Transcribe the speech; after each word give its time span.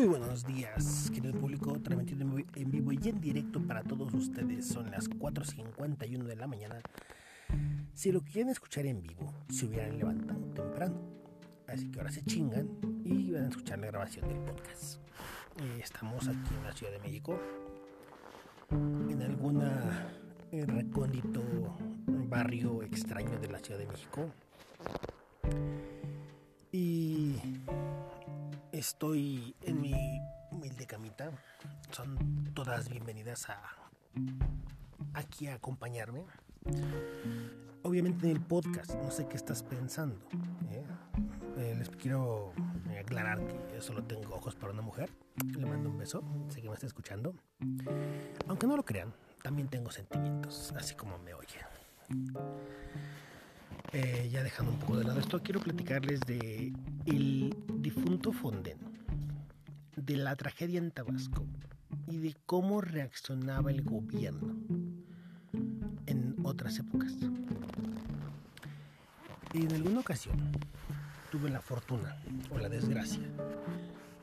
Muy 0.00 0.08
buenos 0.08 0.46
días, 0.46 1.10
querido 1.12 1.38
público, 1.38 1.78
transmitiendo 1.78 2.24
en 2.54 2.70
vivo 2.70 2.90
y 2.90 3.06
en 3.06 3.20
directo 3.20 3.60
para 3.60 3.82
todos 3.82 4.14
ustedes. 4.14 4.66
Son 4.66 4.90
las 4.90 5.10
4.51 5.10 6.24
de 6.24 6.36
la 6.36 6.46
mañana. 6.46 6.80
Si 7.92 8.10
lo 8.10 8.22
quieren 8.22 8.48
escuchar 8.48 8.86
en 8.86 9.02
vivo, 9.02 9.30
se 9.50 9.66
hubieran 9.66 9.98
levantado 9.98 10.40
temprano. 10.54 10.98
Así 11.66 11.90
que 11.90 11.98
ahora 11.98 12.10
se 12.10 12.24
chingan 12.24 12.66
y 13.04 13.30
van 13.30 13.44
a 13.44 13.48
escuchar 13.50 13.78
la 13.80 13.88
grabación 13.88 14.26
del 14.26 14.38
podcast. 14.38 15.02
Eh, 15.60 15.80
estamos 15.82 16.26
aquí 16.28 16.54
en 16.56 16.64
la 16.64 16.72
Ciudad 16.72 16.92
de 16.94 17.00
México, 17.00 17.38
en 18.70 19.20
alguna 19.20 20.14
eh, 20.50 20.64
recóndito 20.64 21.42
barrio 22.06 22.82
extraño 22.84 23.38
de 23.38 23.48
la 23.48 23.58
Ciudad 23.58 23.78
de 23.78 23.86
México. 23.86 24.30
Y 26.72 27.36
estoy 28.80 29.54
en 29.60 29.78
mi 29.82 30.22
humilde 30.50 30.86
camita. 30.86 31.30
Son 31.90 32.50
todas 32.54 32.88
bienvenidas 32.88 33.50
a 33.50 33.60
aquí 35.12 35.48
a 35.48 35.56
acompañarme. 35.56 36.24
Obviamente 37.82 38.26
en 38.26 38.36
el 38.36 38.42
podcast, 38.42 38.94
no 38.94 39.10
sé 39.10 39.28
qué 39.28 39.36
estás 39.36 39.62
pensando. 39.62 40.16
¿eh? 40.70 40.82
Eh, 41.58 41.74
les 41.78 41.90
quiero 41.90 42.54
aclarar 42.98 43.46
que 43.46 43.74
yo 43.74 43.82
solo 43.82 44.02
tengo 44.04 44.34
ojos 44.34 44.54
para 44.54 44.72
una 44.72 44.82
mujer. 44.82 45.10
Le 45.44 45.66
mando 45.66 45.90
un 45.90 45.98
beso, 45.98 46.24
sé 46.48 46.62
que 46.62 46.68
me 46.68 46.74
está 46.74 46.86
escuchando. 46.86 47.34
Aunque 48.48 48.66
no 48.66 48.76
lo 48.76 48.84
crean, 48.84 49.12
también 49.42 49.68
tengo 49.68 49.90
sentimientos, 49.90 50.72
así 50.74 50.94
como 50.94 51.18
me 51.18 51.34
oyen. 51.34 51.66
Eh, 53.92 54.28
ya 54.30 54.42
dejando 54.42 54.72
un 54.72 54.78
poco 54.78 54.98
de 54.98 55.04
lado 55.04 55.18
esto, 55.18 55.42
quiero 55.42 55.60
platicarles 55.60 56.20
de 56.20 56.72
el 57.06 57.56
difunto 57.78 58.32
Fonden, 58.32 58.78
de 59.96 60.16
la 60.16 60.36
tragedia 60.36 60.78
en 60.78 60.92
Tabasco 60.92 61.44
y 62.06 62.18
de 62.18 62.36
cómo 62.46 62.80
reaccionaba 62.80 63.70
el 63.70 63.82
gobierno 63.82 64.54
en 66.06 66.36
otras 66.44 66.78
épocas. 66.78 67.14
En 69.52 69.72
alguna 69.72 70.00
ocasión 70.00 70.36
tuve 71.30 71.50
la 71.50 71.60
fortuna 71.60 72.16
o 72.50 72.58
la 72.58 72.68
desgracia 72.68 73.22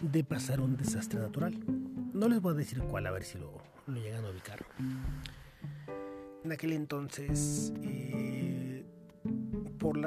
de 0.02 0.24
pasar 0.24 0.62
un 0.62 0.78
desastre 0.78 1.20
natural. 1.20 1.58
No 2.14 2.30
les 2.30 2.42
voy 2.42 2.54
a 2.54 2.58
decir 2.58 2.80
cuál, 2.80 3.08
a 3.08 3.12
ver 3.12 3.24
si 3.24 3.38
lo, 3.38 3.52
llegan 3.88 4.26
a 4.26 4.30
ubicar. 4.30 4.66
En 6.44 6.52
aquel 6.52 6.72
entonces 6.72 7.74
eh, 7.84 8.37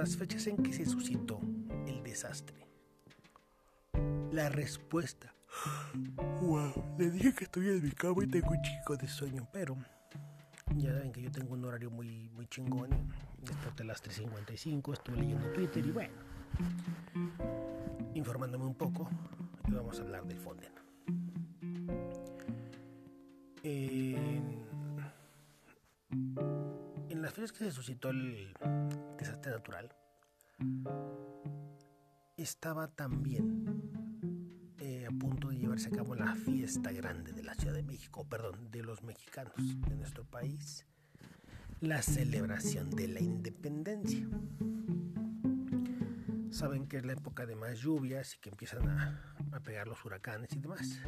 las 0.01 0.17
fechas 0.17 0.47
en 0.47 0.57
que 0.57 0.73
se 0.73 0.87
suscitó 0.87 1.39
el 1.87 2.03
desastre. 2.03 2.67
La 4.33 4.49
respuesta. 4.49 5.35
Wow, 6.41 6.97
le 6.97 7.11
dije 7.11 7.35
que 7.35 7.45
estoy 7.45 7.69
en 7.69 7.83
mi 7.83 7.91
cama 7.91 8.25
y 8.25 8.27
tengo 8.27 8.49
un 8.49 8.63
chico 8.63 8.97
de 8.97 9.07
sueño, 9.07 9.47
pero 9.53 9.77
ya 10.77 10.95
saben 10.95 11.13
que 11.13 11.21
yo 11.21 11.31
tengo 11.31 11.53
un 11.53 11.67
horario 11.67 11.91
muy, 11.91 12.31
muy 12.31 12.47
chingón. 12.47 12.89
Desperté 13.43 13.83
a 13.83 13.87
las 13.87 14.03
3.55, 14.03 14.95
estuve 14.95 15.19
leyendo 15.19 15.53
Twitter 15.53 15.85
y 15.85 15.91
bueno, 15.91 16.15
informándome 18.15 18.65
un 18.65 18.77
poco, 18.77 19.07
y 19.69 19.73
vamos 19.73 19.99
a 19.99 20.03
hablar 20.03 20.25
del 20.25 20.39
Fonden. 20.39 20.80
Fechas 27.41 27.53
que 27.53 27.65
se 27.65 27.73
suscitó 27.73 28.11
el, 28.11 28.53
desastre 29.17 29.53
natural, 29.53 29.91
estaba 32.37 32.89
también 32.89 33.65
eh, 34.79 35.07
a 35.07 35.19
punto 35.19 35.49
de 35.49 35.57
llevarse 35.57 35.89
a 35.89 35.91
cabo 35.91 36.15
la 36.15 36.35
fiesta 36.35 36.93
grande 36.93 37.33
de 37.33 37.43
la 37.43 37.55
Ciudad 37.55 37.75
de 37.75 37.83
México, 37.83 38.29
perdón, 38.29 38.71
de 38.71 38.83
los 38.83 39.03
mexicanos 39.03 39.55
de 39.57 39.97
nuestro 39.97 40.25
país, 40.25 40.87
la 41.81 42.03
celebración 42.03 42.91
de 42.91 43.09
la 43.09 43.21
independencia. 43.21 44.29
Saben 46.51 46.89
que 46.89 46.99
es 46.99 47.07
la 47.07 47.15
época 47.15 47.47
de 47.47 47.57
más 47.57 47.79
lluvias 47.79 48.35
y 48.35 48.41
que 48.41 48.51
empiezan 48.51 48.87
a, 48.87 49.35
a 49.53 49.61
pegar 49.61 49.89
los 49.89 50.05
huracanes 50.05 50.53
y 50.53 50.59
demás. 50.59 51.01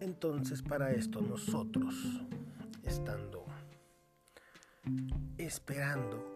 Entonces, 0.00 0.62
para 0.62 0.90
esto 0.90 1.20
nosotros, 1.20 1.94
estando 2.82 3.43
esperando 5.38 6.34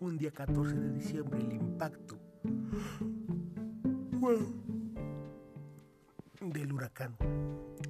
un 0.00 0.18
día 0.18 0.30
14 0.30 0.74
de 0.74 0.92
diciembre 0.92 1.40
el 1.40 1.52
impacto 1.52 2.18
del 6.40 6.72
huracán 6.72 7.16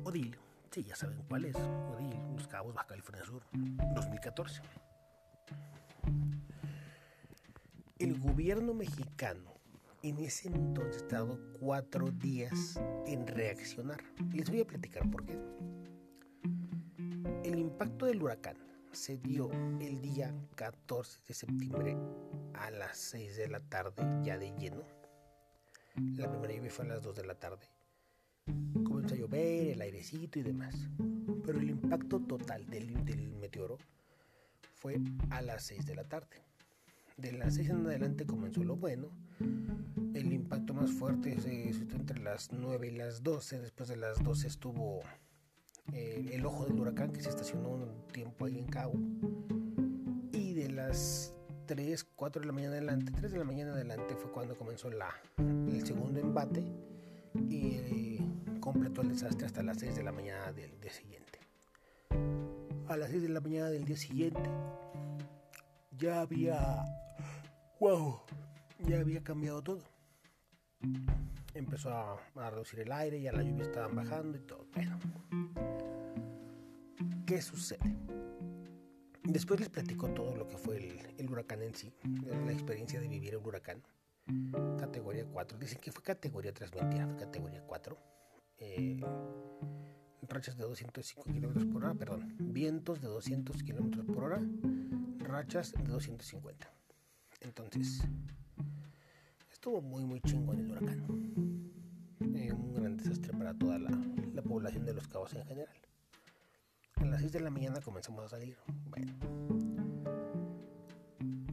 Odile. 0.05 0.39
Sí, 0.71 0.85
ya 0.85 0.95
saben 0.95 1.23
cuál 1.29 1.47
es. 1.47 1.57
Odile, 1.57 2.21
Los 2.35 2.47
Cabos, 2.49 2.75
Baja 2.75 2.89
California 2.89 3.25
Sur, 3.25 3.43
2014. 3.95 4.61
El 7.99 8.21
gobierno 8.21 8.75
mexicano 8.75 9.55
en 10.03 10.19
ese 10.19 10.49
entonces 10.49 11.09
tardó 11.09 11.41
cuatro 11.59 12.11
días 12.11 12.79
en 13.07 13.27
reaccionar. 13.27 14.03
Les 14.33 14.51
voy 14.51 14.61
a 14.61 14.67
platicar 14.67 15.11
por 15.11 15.25
qué. 15.25 15.39
El 17.43 17.59
impacto 17.59 18.07
del 18.07 18.23
huracán 18.23 18.57
se 18.93 19.19
dio 19.19 19.51
el 19.81 20.01
día 20.01 20.35
14 20.55 21.21
de 21.27 21.35
septiembre 21.35 21.97
a 22.55 22.71
las 22.71 22.97
6 22.99 23.37
de 23.37 23.49
la 23.49 23.61
tarde, 23.61 24.03
ya 24.23 24.39
de 24.39 24.53
lleno. 24.59 24.83
La 26.17 26.31
primera 26.31 26.55
lluvia 26.55 26.71
fue 26.71 26.85
a 26.85 26.89
las 26.89 27.03
2 27.03 27.17
de 27.17 27.27
la 27.27 27.35
tarde. 27.35 27.67
Comenzó 28.85 29.15
a 29.15 29.19
llover, 29.19 29.69
el 29.69 29.81
airecito 29.81 30.39
y 30.39 30.43
demás. 30.43 30.75
Pero 31.45 31.59
el 31.59 31.71
impacto 31.71 32.21
total 32.21 32.67
del, 32.67 33.05
del 33.05 33.31
meteoro 33.35 33.79
fue 34.75 34.99
a 35.31 35.43
las 35.43 35.65
6 35.65 35.87
de 35.87 35.95
la 35.95 36.05
tarde. 36.05 36.43
De 37.17 37.33
las 37.33 37.55
6 37.55 37.71
en 37.71 37.87
adelante 37.87 38.27
comenzó 38.27 38.63
lo 38.63 38.77
bueno. 38.77 39.09
El 40.15 40.33
impacto 40.33 40.75
más 40.75 40.91
fuerte 40.91 41.41
se 41.41 41.73
situó 41.73 41.97
entre 41.97 42.21
las 42.21 42.53
9 42.53 42.89
y 42.89 42.91
las 42.91 43.23
12. 43.23 43.61
Después 43.61 43.89
de 43.89 43.97
las 43.97 44.23
12 44.23 44.47
estuvo 44.47 45.01
el 45.93 46.45
ojo 46.45 46.65
del 46.65 46.79
huracán 46.79 47.13
que 47.13 47.23
se 47.23 47.31
estacionó 47.31 47.71
un 47.71 48.07
tiempo 48.13 48.47
ahí 48.47 48.59
en 48.59 48.67
Cabo. 48.67 48.95
Y 50.33 50.55
de 50.55 50.71
las 50.71 51.35
3, 51.67 52.05
4 52.05 52.41
de 52.41 52.47
la 52.47 52.53
mañana 52.53 52.73
adelante, 52.75 53.13
3 53.13 53.33
de 53.33 53.39
la 53.39 53.45
mañana 53.45 53.73
adelante 53.73 54.15
fue 54.17 54.31
cuando 54.31 54.57
comenzó 54.57 54.91
la, 54.91 55.15
el 55.39 55.85
segundo 55.87 56.21
embate 56.21 56.65
y 57.49 57.75
eh, 57.75 58.21
completó 58.61 59.03
el 59.03 59.09
desastre 59.09 59.47
hasta 59.47 59.63
las 59.63 59.79
6 59.79 59.97
de 59.97 60.03
la 60.03 60.13
mañana 60.13 60.53
del 60.53 60.81
día 60.81 60.93
siguiente. 60.93 61.41
A 62.89 62.97
las 62.97 63.11
6 63.11 63.23
de 63.23 63.29
la 63.29 63.41
mañana 63.41 63.71
del 63.71 63.85
día 63.85 63.97
siguiente 63.97 64.41
ya 65.99 66.21
había... 66.21 66.85
¡Wow! 67.81 68.21
Ya 68.87 69.01
había 69.01 69.23
cambiado 69.23 69.63
todo. 69.63 69.83
Empezó 71.57 71.91
a, 71.91 72.19
a 72.37 72.51
reducir 72.51 72.81
el 72.81 72.93
aire, 72.93 73.21
ya 73.21 73.33
la 73.33 73.43
lluvia 73.43 73.65
estaban 73.65 73.95
bajando 73.95 74.37
y 74.37 74.41
todo. 74.41 74.67
Bueno, 74.75 74.99
¿Qué 77.27 77.43
sucede? 77.43 77.97
Después 79.25 79.59
les 79.59 79.69
platico 79.69 80.09
todo 80.11 80.37
lo 80.37 80.47
que 80.47 80.57
fue 80.57 80.77
el, 81.19 81.29
huracán 81.29 81.61
en 81.61 81.75
sí, 81.75 81.93
la 82.25 82.53
experiencia 82.53 83.01
de 83.01 83.09
vivir 83.09 83.37
un 83.37 83.45
huracán. 83.45 83.83
Categoría 84.79 85.27
4. 85.27 85.59
Dicen 85.59 85.81
que 85.81 85.91
fue 85.91 86.05
categoría 86.05 86.55
3, 86.55 86.73
mentira, 86.77 87.09
fue 87.09 87.17
categoría 87.17 87.63
4. 87.67 87.99
Eh, 88.59 89.01
rachas 90.29 90.57
de 90.57 90.63
205 90.65 91.25
kilómetros 91.33 91.67
por 91.67 91.85
hora, 91.85 91.95
perdón, 91.95 92.33
vientos 92.39 93.01
de 93.01 93.09
200 93.09 93.61
kilómetros 93.65 94.07
por 94.07 94.23
hora, 94.23 94.41
rachas 95.19 95.73
de 95.73 95.83
250. 95.83 96.73
Entonces, 97.41 98.03
estuvo 99.67 99.83
muy, 99.83 100.05
muy 100.05 100.21
chingón 100.21 100.61
el 100.61 100.71
huracán. 100.71 101.05
Eh, 102.37 102.53
un 102.53 102.73
gran 102.73 102.97
desastre 102.97 103.33
para 103.33 103.53
toda 103.53 103.81
la, 103.81 103.91
la 104.33 104.41
población 104.41 104.85
de 104.87 104.95
los 104.95 105.09
cabos 105.09 105.35
en 105.35 105.45
general. 105.45 105.77
A 106.95 107.05
las 107.05 107.19
6 107.19 107.33
de 107.33 107.41
la 107.41 107.51
mañana 107.51 107.81
comenzamos 107.81 108.27
a 108.27 108.29
salir. 108.29 108.57
Bueno. 108.89 109.13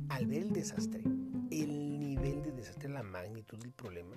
Al 0.10 0.28
ver 0.28 0.44
el 0.44 0.54
desastre, 0.54 1.02
el 1.50 2.00
nivel 2.00 2.44
de 2.44 2.52
desastre, 2.52 2.88
la 2.88 3.02
magnitud 3.02 3.58
del 3.58 3.72
problema, 3.72 4.14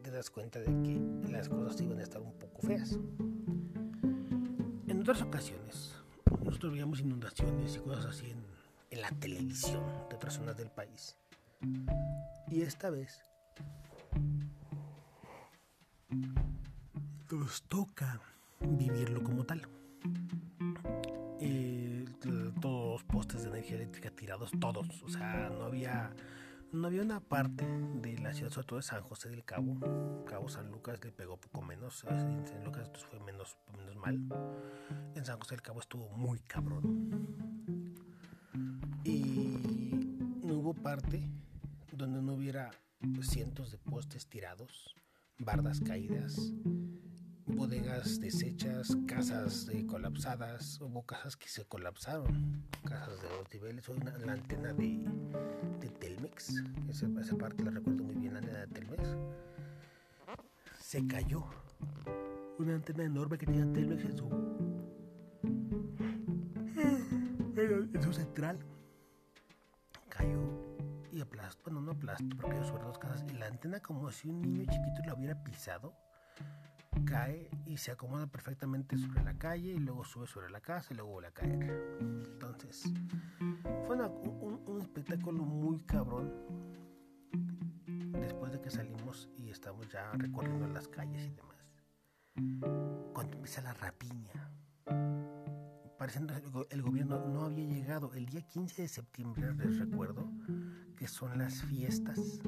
te 0.00 0.12
das 0.12 0.30
cuenta 0.30 0.60
de 0.60 0.66
que 0.66 1.32
las 1.32 1.48
cosas 1.48 1.80
iban 1.80 1.98
a 1.98 2.04
estar 2.04 2.22
un 2.22 2.34
poco 2.34 2.62
feas. 2.62 2.96
En 4.86 5.00
otras 5.00 5.20
ocasiones, 5.20 5.96
nosotros 6.44 6.74
veíamos 6.74 7.00
inundaciones 7.00 7.74
y 7.74 7.80
cosas 7.80 8.06
así 8.06 8.30
en, 8.30 8.44
en 8.90 9.00
la 9.00 9.10
televisión 9.10 9.82
de 10.08 10.14
otras 10.14 10.34
zonas 10.34 10.56
del 10.56 10.70
país. 10.70 11.16
Y 12.48 12.62
esta 12.62 12.90
vez 12.90 13.20
nos 17.30 17.62
toca 17.64 18.20
vivirlo 18.60 19.22
como 19.22 19.44
tal. 19.44 19.62
todos 22.60 22.92
los 22.92 23.04
postes 23.04 23.42
de 23.42 23.50
energía 23.50 23.76
eléctrica 23.76 24.10
tirados, 24.10 24.50
todos. 24.60 25.02
O 25.02 25.08
sea, 25.08 25.50
no 25.50 25.64
había, 25.64 26.14
no 26.72 26.86
había 26.86 27.02
una 27.02 27.20
parte 27.20 27.66
de 27.66 28.18
la 28.18 28.32
ciudad, 28.32 28.50
sobre 28.50 28.66
todo 28.66 28.76
de 28.78 28.82
San 28.84 29.02
José 29.02 29.28
del 29.28 29.44
Cabo, 29.44 30.24
Cabo 30.26 30.48
San 30.48 30.70
Lucas 30.70 30.98
le 31.04 31.12
pegó 31.12 31.36
poco 31.36 31.62
menos, 31.62 32.04
en 32.04 32.46
San 32.46 32.64
Lucas 32.64 32.88
fue 33.10 33.20
menos, 33.20 33.58
menos 33.76 33.96
mal, 33.96 34.20
en 35.14 35.24
San 35.24 35.38
José 35.38 35.56
del 35.56 35.62
Cabo 35.62 35.80
estuvo 35.80 36.08
muy 36.10 36.38
cabrón. 36.40 37.10
Y 39.04 40.38
no 40.42 40.54
hubo 40.54 40.72
parte 40.72 41.28
donde 41.96 42.20
no 42.20 42.34
hubiera 42.34 42.70
cientos 43.22 43.70
de 43.70 43.78
postes 43.78 44.26
tirados, 44.26 44.94
bardas 45.38 45.80
caídas, 45.80 46.52
bodegas 47.46 48.20
deshechas, 48.20 48.96
casas 49.06 49.70
colapsadas, 49.86 50.80
hubo 50.80 51.04
casas 51.04 51.36
que 51.36 51.48
se 51.48 51.64
colapsaron, 51.64 52.64
casas 52.84 53.20
de 53.20 53.28
dos 53.28 53.46
niveles, 53.52 53.88
la 54.24 54.32
antena 54.32 54.72
de, 54.72 55.04
Telmex, 56.00 56.62
esa, 56.88 57.06
esa, 57.20 57.36
parte 57.36 57.62
la 57.62 57.70
recuerdo 57.70 58.02
muy 58.02 58.16
bien, 58.16 58.32
la 58.32 58.40
antena 58.40 58.60
de 58.60 58.66
Telmex, 58.68 59.16
se 60.80 61.06
cayó, 61.06 61.44
una 62.58 62.74
antena 62.74 63.04
enorme 63.04 63.38
que 63.38 63.46
tenía 63.46 63.70
Telmex 63.72 64.04
en 64.04 64.16
su, 64.16 64.28
en 67.56 68.02
su 68.02 68.12
central, 68.12 68.58
cayó 70.08 70.53
aplastó, 71.34 71.62
bueno 71.64 71.80
no 71.80 71.92
aplastó, 71.92 72.28
porque 72.36 72.52
cayó 72.52 72.64
sobre 72.64 72.84
dos 72.84 72.98
casas, 72.98 73.24
y 73.30 73.34
la 73.34 73.46
antena 73.46 73.80
como 73.80 74.10
si 74.10 74.28
un 74.28 74.40
niño 74.40 74.64
chiquito 74.70 75.02
la 75.06 75.14
hubiera 75.14 75.42
pisado, 75.42 75.94
cae 77.04 77.50
y 77.66 77.76
se 77.76 77.90
acomoda 77.90 78.26
perfectamente 78.26 78.96
sobre 78.96 79.24
la 79.24 79.34
calle 79.34 79.72
y 79.72 79.78
luego 79.78 80.04
sube 80.04 80.26
sobre 80.26 80.50
la 80.50 80.60
casa 80.60 80.92
y 80.92 80.96
luego 80.96 81.12
vuelve 81.12 81.28
a 81.28 81.32
caer. 81.32 81.98
Entonces, 82.00 82.84
fue 83.86 83.96
un, 83.96 84.62
un, 84.66 84.80
espectáculo 84.80 85.42
muy 85.44 85.80
cabrón. 85.80 86.32
Después 88.12 88.52
de 88.52 88.60
que 88.60 88.70
salimos 88.70 89.28
y 89.36 89.50
estamos 89.50 89.88
ya 89.88 90.12
recorriendo 90.12 90.68
las 90.68 90.86
calles 90.86 91.26
y 91.26 91.34
demás. 91.34 91.74
Cuando 93.12 93.36
empieza 93.36 93.60
la 93.60 93.74
rapiña. 93.74 94.50
El 96.68 96.82
gobierno 96.82 97.26
no 97.28 97.46
había 97.46 97.64
llegado. 97.64 98.12
El 98.12 98.26
día 98.26 98.42
15 98.42 98.82
de 98.82 98.88
septiembre, 98.88 99.54
les 99.54 99.78
recuerdo, 99.78 100.30
que 100.96 101.08
son 101.08 101.38
las 101.38 101.62
fiestas 101.62 102.40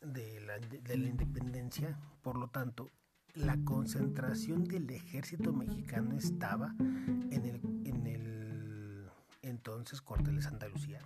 de 0.00 0.96
la 0.96 1.06
independencia, 1.06 1.96
por 2.20 2.36
lo 2.36 2.48
tanto, 2.48 2.90
la 3.34 3.56
concentración 3.64 4.64
del 4.64 4.90
ejército 4.90 5.52
mexicano 5.52 6.16
estaba 6.16 6.74
en 6.78 7.44
el, 7.44 7.60
en 7.84 8.06
el 8.08 9.10
entonces 9.42 10.00
cuartel 10.00 10.34
de 10.36 10.42
Santa 10.42 10.66
Lucía, 10.66 10.98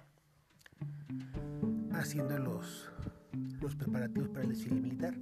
haciendo 1.93 2.39
los, 2.39 2.91
los 3.61 3.77
preparativos 3.77 4.31
para 4.31 4.43
el 4.43 4.51
desfile 4.51 4.81
militar. 4.81 5.15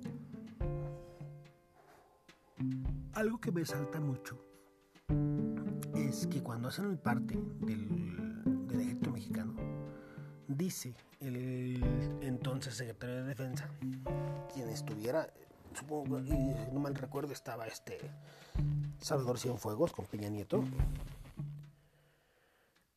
Algo 3.15 3.41
que 3.41 3.51
me 3.51 3.65
salta 3.65 4.01
mucho 4.01 4.47
es 6.09 6.27
que 6.27 6.43
cuando 6.43 6.69
hacen 6.69 6.91
el 6.91 6.99
parte 6.99 7.39
del, 7.61 8.81
ejército 8.81 9.11
mexicano, 9.11 9.55
dice 10.47 10.95
el 11.21 11.83
entonces 12.23 12.75
secretario 12.75 13.17
de 13.17 13.23
Defensa, 13.25 13.69
quien 14.53 14.69
estuviera, 14.69 15.29
supongo, 15.75 16.21
no 16.21 16.81
mal 16.81 16.95
recuerdo, 16.95 17.33
estaba 17.33 17.67
este 17.67 17.99
Salvador 19.01 19.39
Cienfuegos 19.39 19.93
con 19.93 20.07
Peña 20.07 20.29
Nieto. 20.29 20.65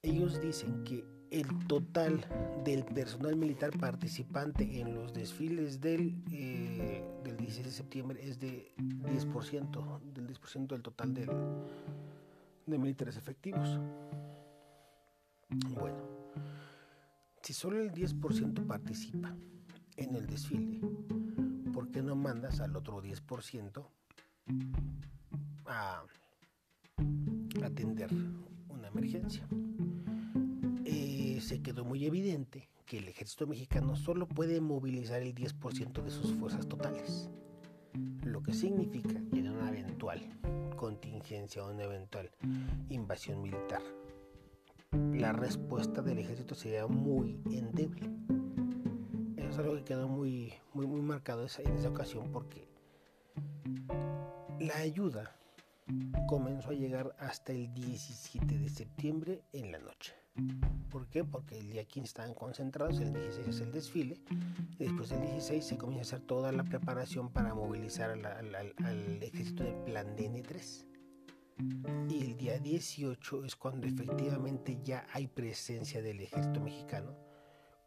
Ellos 0.01 0.39
dicen 0.41 0.83
que 0.83 1.03
el 1.31 1.67
total 1.67 2.25
del 2.63 2.83
personal 2.85 3.35
militar 3.35 3.71
participante 3.77 4.79
en 4.79 4.95
los 4.95 5.13
desfiles 5.13 5.81
del, 5.81 6.23
eh, 6.31 7.03
del 7.23 7.37
16 7.37 7.65
de 7.65 7.71
septiembre 7.71 8.19
es 8.23 8.39
de 8.39 8.71
10%, 8.77 9.99
del 10.13 10.27
10% 10.27 10.67
del 10.67 10.81
total 10.81 11.13
del, 11.13 11.29
de 12.69 12.77
militares 12.77 13.17
efectivos. 13.17 13.79
Bueno 15.75 16.19
si 17.49 17.53
solo 17.53 17.81
el 17.81 17.91
10% 17.91 18.67
participa 18.67 19.35
en 19.97 20.15
el 20.15 20.27
desfile, 20.27 20.79
¿por 21.73 21.89
qué 21.89 22.03
no 22.03 22.15
mandas 22.15 22.59
al 22.59 22.75
otro 22.75 23.01
10% 23.01 23.87
a 25.65 26.03
atender 27.63 28.11
una 28.69 28.89
emergencia? 28.89 29.47
Eh, 30.85 31.39
se 31.41 31.63
quedó 31.63 31.83
muy 31.85 32.05
evidente 32.05 32.69
que 32.85 32.99
el 32.99 33.07
ejército 33.07 33.47
mexicano 33.47 33.95
solo 33.95 34.27
puede 34.27 34.61
movilizar 34.61 35.23
el 35.23 35.33
10% 35.33 36.03
de 36.03 36.11
sus 36.11 36.31
fuerzas 36.33 36.67
totales, 36.67 37.31
lo 38.23 38.43
que 38.43 38.53
significa 38.53 39.19
que 39.31 39.39
en 39.39 39.49
una 39.49 39.69
eventual 39.69 40.21
contingencia 40.79 41.63
o 41.63 41.71
una 41.71 41.83
eventual 41.83 42.31
invasión 42.89 43.41
militar 43.41 43.81
la 44.91 45.33
respuesta 45.33 46.01
del 46.01 46.19
ejército 46.19 46.55
sería 46.55 46.87
muy 46.87 47.39
endeble. 47.51 48.09
Eso 49.37 49.49
es 49.49 49.57
algo 49.59 49.75
que 49.75 49.83
quedó 49.83 50.07
muy, 50.07 50.53
muy, 50.73 50.87
muy 50.87 51.01
marcado 51.01 51.45
en 51.59 51.77
esa 51.77 51.89
ocasión 51.89 52.31
porque 52.31 52.67
la 54.59 54.77
ayuda 54.77 55.35
comenzó 56.27 56.69
a 56.69 56.73
llegar 56.73 57.15
hasta 57.19 57.51
el 57.51 57.73
17 57.73 58.57
de 58.57 58.69
septiembre 58.69 59.43
en 59.53 59.71
la 59.71 59.79
noche. 59.79 60.15
¿Por 60.89 61.07
qué? 61.07 61.23
Porque 61.23 61.59
el 61.59 61.71
día 61.71 61.85
15 61.85 62.07
estaban 62.07 62.33
concentrados, 62.33 62.99
el 62.99 63.13
16 63.13 63.47
es 63.47 63.61
el 63.61 63.71
desfile, 63.71 64.19
y 64.79 64.85
después 64.85 65.09
del 65.09 65.21
16 65.21 65.63
se 65.63 65.77
comienza 65.77 66.15
a 66.15 66.17
hacer 66.17 66.27
toda 66.27 66.51
la 66.51 66.63
preparación 66.63 67.29
para 67.31 67.53
movilizar 67.53 68.09
al, 68.11 69.21
ejército 69.21 69.63
del 69.63 69.75
plan 69.83 70.15
DN3. 70.15 70.85
Y 72.09 72.21
el 72.21 72.37
día 72.37 72.57
18 72.57 73.45
es 73.45 73.55
cuando 73.55 73.85
efectivamente 73.85 74.79
ya 74.83 75.05
hay 75.13 75.27
presencia 75.27 76.01
del 76.01 76.21
ejército 76.21 76.59
mexicano 76.59 77.15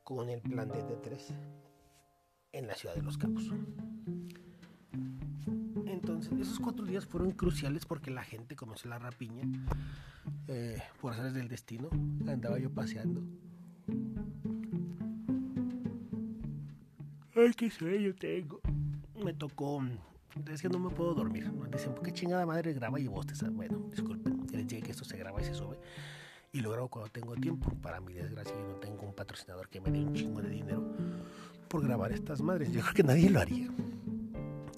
con 0.04 0.28
el 0.28 0.42
plan 0.42 0.68
DD3 0.68 1.34
en 2.52 2.66
la 2.66 2.74
ciudad 2.74 2.94
de 2.94 3.02
Los 3.02 3.16
Cabos. 3.16 3.50
Esos 6.40 6.58
cuatro 6.60 6.84
días 6.84 7.06
fueron 7.06 7.32
cruciales 7.32 7.86
porque 7.86 8.10
la 8.10 8.24
gente 8.24 8.56
comenzó 8.56 8.88
la 8.88 8.98
rapiña. 8.98 9.44
Eh, 10.48 10.82
por 11.00 11.12
hacer 11.12 11.32
del 11.32 11.48
destino, 11.48 11.88
andaba 12.26 12.58
yo 12.58 12.70
paseando. 12.70 13.22
Ay, 17.34 17.54
qué 17.56 17.70
sueño 17.70 18.14
tengo. 18.14 18.60
Me 19.24 19.32
tocó 19.32 19.80
es 20.50 20.62
que 20.62 20.68
no 20.68 20.78
me 20.78 20.90
puedo 20.90 21.14
dormir. 21.14 21.50
Dicen, 21.70 21.94
¿por 21.94 22.04
qué 22.04 22.12
chingada 22.12 22.46
madre 22.46 22.72
graba 22.72 22.98
y 22.98 23.06
bosteza? 23.06 23.50
Bueno, 23.50 23.78
disculpen, 23.90 24.46
les 24.52 24.66
dije 24.66 24.82
que 24.82 24.90
esto 24.92 25.04
se 25.04 25.16
graba 25.16 25.40
y 25.40 25.44
se 25.44 25.54
sube. 25.54 25.78
Y 26.52 26.60
lo 26.60 26.70
grabo 26.70 26.88
cuando 26.88 27.10
tengo 27.10 27.34
tiempo. 27.36 27.70
Para 27.82 28.00
mi 28.00 28.14
desgracia, 28.14 28.54
yo 28.54 28.66
no 28.66 28.74
tengo 28.76 29.02
un 29.02 29.14
patrocinador 29.14 29.68
que 29.68 29.80
me 29.80 29.90
dé 29.90 30.00
un 30.00 30.14
chingo 30.14 30.40
de 30.40 30.50
dinero 30.50 30.82
por 31.68 31.82
grabar 31.82 32.12
estas 32.12 32.40
madres. 32.42 32.72
Yo 32.72 32.80
creo 32.80 32.94
que 32.94 33.02
nadie 33.02 33.30
lo 33.30 33.40
haría. 33.40 33.68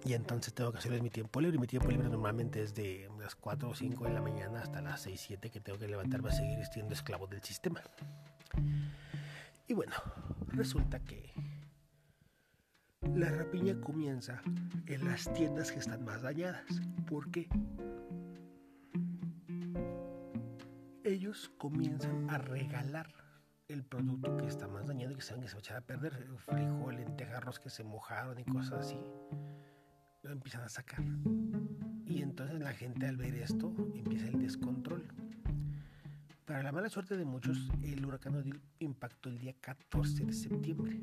Y 0.05 0.13
entonces 0.13 0.53
tengo 0.53 0.71
que 0.71 0.79
hacerles 0.79 1.03
mi 1.03 1.09
tiempo 1.09 1.41
libre. 1.41 1.59
Mi 1.59 1.67
tiempo 1.67 1.89
libre 1.89 2.09
normalmente 2.09 2.63
es 2.63 2.75
de 2.75 3.09
las 3.19 3.35
4 3.35 3.71
o 3.71 3.75
5 3.75 4.05
de 4.05 4.13
la 4.13 4.21
mañana 4.21 4.61
hasta 4.61 4.83
las 4.83 5.01
6, 5.03 5.19
7 5.19 5.51
que 5.51 5.61
tengo 5.61 5.79
que 5.79 5.89
levantarme 5.89 6.29
a 6.29 6.33
seguir 6.33 6.65
siendo 6.67 6.93
esclavo 6.93 7.27
del 7.27 7.43
sistema. 7.43 7.83
Y 9.67 9.73
bueno, 9.73 9.95
resulta 10.49 11.01
que 11.01 11.33
la 13.15 13.31
rapiña 13.31 13.81
comienza 13.81 14.43
en 14.87 15.05
las 15.07 15.33
tiendas 15.33 15.73
que 15.73 15.79
están 15.79 16.05
más 16.05 16.21
dañadas. 16.21 16.67
¿Por 17.09 17.31
qué? 17.31 17.49
Ellos 21.03 21.51
comienzan 21.57 22.29
a 22.29 22.37
regalar 22.37 23.09
el 23.69 23.85
producto 23.85 24.37
que 24.37 24.47
está 24.47 24.69
más 24.69 24.87
dañado 24.87 25.13
y 25.13 25.17
que 25.17 25.23
saben 25.23 25.43
que 25.43 25.49
se 25.49 25.55
va 25.55 25.59
a 25.59 25.61
echar 25.61 25.77
a 25.79 25.81
perder. 25.81 26.27
Frijol, 26.39 26.97
lentejas, 26.97 27.59
que 27.59 27.71
se 27.71 27.85
mojaron 27.85 28.39
y 28.39 28.45
cosas 28.45 28.81
así. 28.81 28.99
Lo 30.25 30.33
empiezan 30.33 30.63
a 30.63 30.69
sacar. 30.69 31.05
Y 32.07 32.23
entonces 32.23 32.59
la 32.59 32.73
gente 32.73 33.07
al 33.07 33.17
ver 33.17 33.35
esto 33.35 33.75
empieza 33.95 34.27
el 34.29 34.41
descontrol. 34.41 35.07
Para 36.47 36.63
la 36.63 36.73
mala 36.73 36.89
suerte 36.89 37.17
de 37.17 37.25
muchos, 37.25 37.71
el 37.83 38.05
huracán 38.05 38.35
Odil 38.35 38.61
impactó 38.79 39.29
el 39.29 39.39
día 39.39 39.55
14 39.61 40.25
de 40.25 40.33
septiembre 40.33 41.01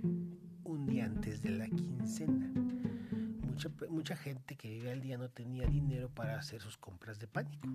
un 0.63 0.87
día 0.87 1.05
antes 1.05 1.41
de 1.43 1.51
la 1.51 1.67
quincena. 1.67 2.51
Mucha, 3.47 3.69
mucha 3.89 4.15
gente 4.15 4.55
que 4.55 4.69
vivía 4.69 4.93
al 4.93 5.01
día 5.01 5.17
no 5.17 5.29
tenía 5.29 5.67
dinero 5.67 6.09
para 6.09 6.39
hacer 6.39 6.59
sus 6.59 6.77
compras 6.77 7.19
de 7.19 7.27
pánico. 7.27 7.67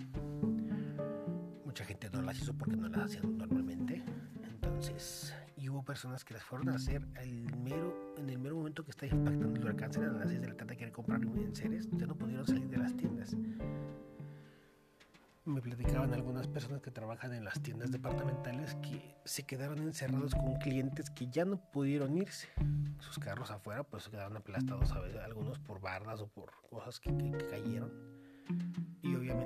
Mucha 1.65 1.85
gente 1.85 2.09
no 2.09 2.21
las 2.21 2.37
hizo 2.39 2.53
porque 2.53 2.75
no 2.75 2.89
las 2.89 3.05
hacían 3.05 3.37
normalmente. 3.37 4.03
Entonces, 4.43 5.33
y 5.57 5.69
hubo 5.69 5.83
personas 5.83 6.23
que 6.23 6.35
las 6.35 6.43
fueron 6.43 6.69
a 6.69 6.75
hacer 6.75 7.01
el 7.19 7.55
mero, 7.57 8.13
en 8.17 8.29
el 8.29 8.37
mero 8.37 8.55
momento 8.55 8.83
que 8.83 8.91
está 8.91 9.07
impactando 9.07 9.55
el 9.55 9.65
huracán, 9.65 9.91
a 9.95 10.11
las 10.13 10.29
6 10.29 10.41
de 10.41 10.47
la 10.47 10.55
tarde 10.55 10.75
quieren 10.75 10.93
comprar 10.93 11.21
enseres, 11.23 11.89
ya 11.91 12.05
no 12.05 12.15
pudieron 12.15 12.45
salir 12.45 12.69
de 12.69 12.77
las 12.77 12.95
tiendas. 12.95 13.35
me 15.45 15.61
platicaban 15.61 16.13
algunas 16.13 16.47
personas 16.47 16.81
que 16.81 16.91
trabajan 16.91 17.33
en 17.33 17.43
las 17.43 17.59
tiendas 17.61 17.91
departamentales 17.91 18.75
que 18.75 19.15
se 19.25 19.43
quedaron 19.43 19.79
encerrados 19.79 20.35
con 20.35 20.55
clientes 20.57 21.09
que 21.09 21.27
ya 21.27 21.45
no 21.45 21.57
pudieron 21.71 22.17
irse. 22.17 22.49
Sus 22.99 23.17
carros 23.17 23.49
afuera 23.49 23.83
pues 23.83 24.03
se 24.03 24.11
quedaron 24.11 24.37
aplastados 24.37 24.91
a 24.91 24.99
veces, 24.99 25.19
algunos 25.21 25.57
por 25.57 25.81
bardas 25.81 26.21
o 26.21 26.27
por 26.27 26.51
cosas 26.69 26.99
que, 26.99 27.09
cayeron. 27.49 27.91
Y 29.01 29.15
obviamente 29.15 29.36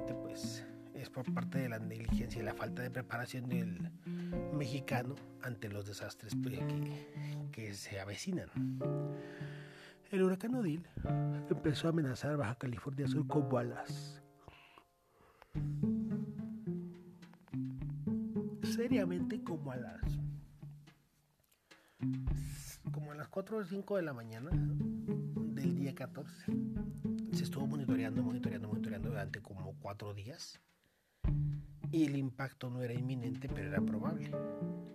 por 1.13 1.34
parte 1.34 1.60
de 1.60 1.70
la 1.70 1.80
negligencia 1.80 2.41
y 2.41 2.46
la 2.46 2.53
falta 2.53 2.82
de 2.82 2.89
preparación 2.89 3.50
del 3.50 3.91
mexicano 4.53 5.15
ante 5.41 5.70
los 5.70 5.86
desastres 5.86 6.36
pues, 6.41 6.60
que, 7.51 7.74
se 7.74 8.00
avecinan. 8.00 8.50
El 10.12 10.24
huracán 10.24 10.56
Odil 10.56 10.86
empezó 11.50 11.88
a 11.88 11.91
amenazar 11.91 12.38
Baja 12.38 12.56
California 12.56 13.08
Sur 13.08 13.27
con 13.27 13.50
balas 13.50 14.22
seriamente 18.63 19.44
como 19.44 19.72
a 19.72 19.75
las 19.75 20.01
como 22.91 23.12
a 23.12 23.15
las 23.15 23.27
4 23.27 23.58
o 23.58 23.63
5 23.63 23.98
de 23.98 24.01
la 24.01 24.13
mañana 24.13 24.50
del 24.51 25.75
día 25.75 25.94
14 25.94 26.46
se 27.34 27.44
estuvo 27.44 27.68
monitoreando, 27.68 28.24
monitoreando, 28.24 28.68
monitoreando 28.68 29.10
durante 29.10 29.41
como 29.41 29.75
4 29.80 30.13
días 30.13 30.60
y 31.91 32.05
el 32.05 32.15
impacto 32.15 32.69
no 32.69 32.81
era 32.81 32.93
inminente 32.93 33.50
pero 33.50 33.69
era 33.69 33.81
probable 33.81 34.31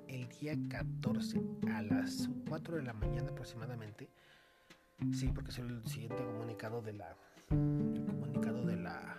el 0.08 0.28
día 0.28 0.54
14 0.68 1.40
a 1.72 1.82
las 1.82 2.28
4 2.48 2.76
de 2.76 2.82
la 2.82 2.92
mañana 2.92 3.30
aproximadamente 3.30 4.08
sí 5.12 5.28
porque 5.34 5.50
es 5.50 5.58
el 5.58 5.86
siguiente 5.86 6.24
comunicado 6.24 6.82
de 6.82 6.92
la 6.94 7.16
comunicado 7.48 8.64
de 8.64 8.76
la 8.76 9.16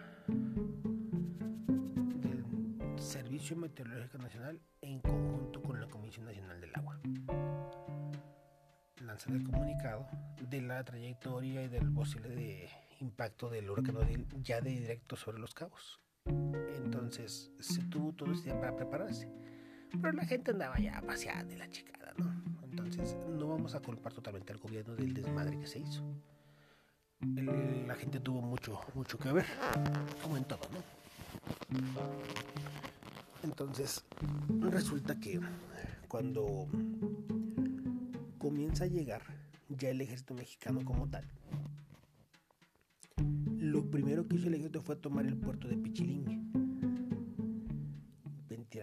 Servicio 2.97 3.55
Meteorológico 3.55 4.17
Nacional 4.17 4.59
en 4.81 4.99
conjunto 4.99 5.61
con 5.61 5.79
la 5.79 5.87
Comisión 5.87 6.25
Nacional 6.25 6.59
del 6.59 6.71
Agua. 6.75 6.99
Lanzan 9.01 9.35
el 9.35 9.43
comunicado 9.43 10.07
de 10.49 10.61
la 10.61 10.83
trayectoria 10.83 11.63
y 11.63 11.69
del 11.69 11.93
posible 11.93 12.69
impacto 12.99 13.49
del 13.49 13.69
huracán 13.69 13.97
Odil 13.97 14.27
ya 14.41 14.59
de 14.59 14.71
directo 14.71 15.15
sobre 15.15 15.39
los 15.39 15.53
cabos. 15.53 16.01
Entonces 16.83 17.51
se 17.59 17.83
tuvo 17.83 18.13
todo 18.13 18.31
este 18.31 18.45
tiempo 18.45 18.61
para 18.61 18.75
prepararse. 18.75 19.29
Pero 20.01 20.13
la 20.13 20.25
gente 20.25 20.51
andaba 20.51 20.77
ya 20.79 21.01
paseando 21.01 21.53
y 21.53 21.57
la 21.57 21.69
chicada, 21.69 22.13
¿no? 22.17 22.43
Entonces 22.63 23.17
no 23.29 23.47
vamos 23.47 23.75
a 23.75 23.79
culpar 23.79 24.13
totalmente 24.13 24.53
al 24.53 24.59
gobierno 24.59 24.95
del 24.95 25.13
desmadre 25.13 25.57
que 25.57 25.67
se 25.67 25.79
hizo. 25.79 26.03
la 27.19 27.95
gente 27.95 28.19
tuvo 28.19 28.41
mucho, 28.41 28.79
mucho 28.93 29.17
que 29.17 29.31
ver, 29.31 29.45
como 30.21 30.37
en 30.37 30.43
todo, 30.45 30.61
¿no? 30.71 30.97
Entonces, 33.43 34.03
resulta 34.59 35.19
que 35.19 35.39
cuando 36.07 36.67
comienza 38.37 38.83
a 38.83 38.87
llegar 38.87 39.21
ya 39.69 39.89
el 39.89 40.01
ejército 40.01 40.33
mexicano 40.33 40.83
como 40.83 41.09
tal, 41.09 41.25
primero 43.89 44.27
que 44.27 44.35
hizo 44.35 44.47
el 44.47 44.55
ejército 44.55 44.81
fue 44.81 44.95
tomar 44.95 45.25
el 45.25 45.37
puerto 45.37 45.67
de 45.67 45.77
Pichilingue. 45.77 46.47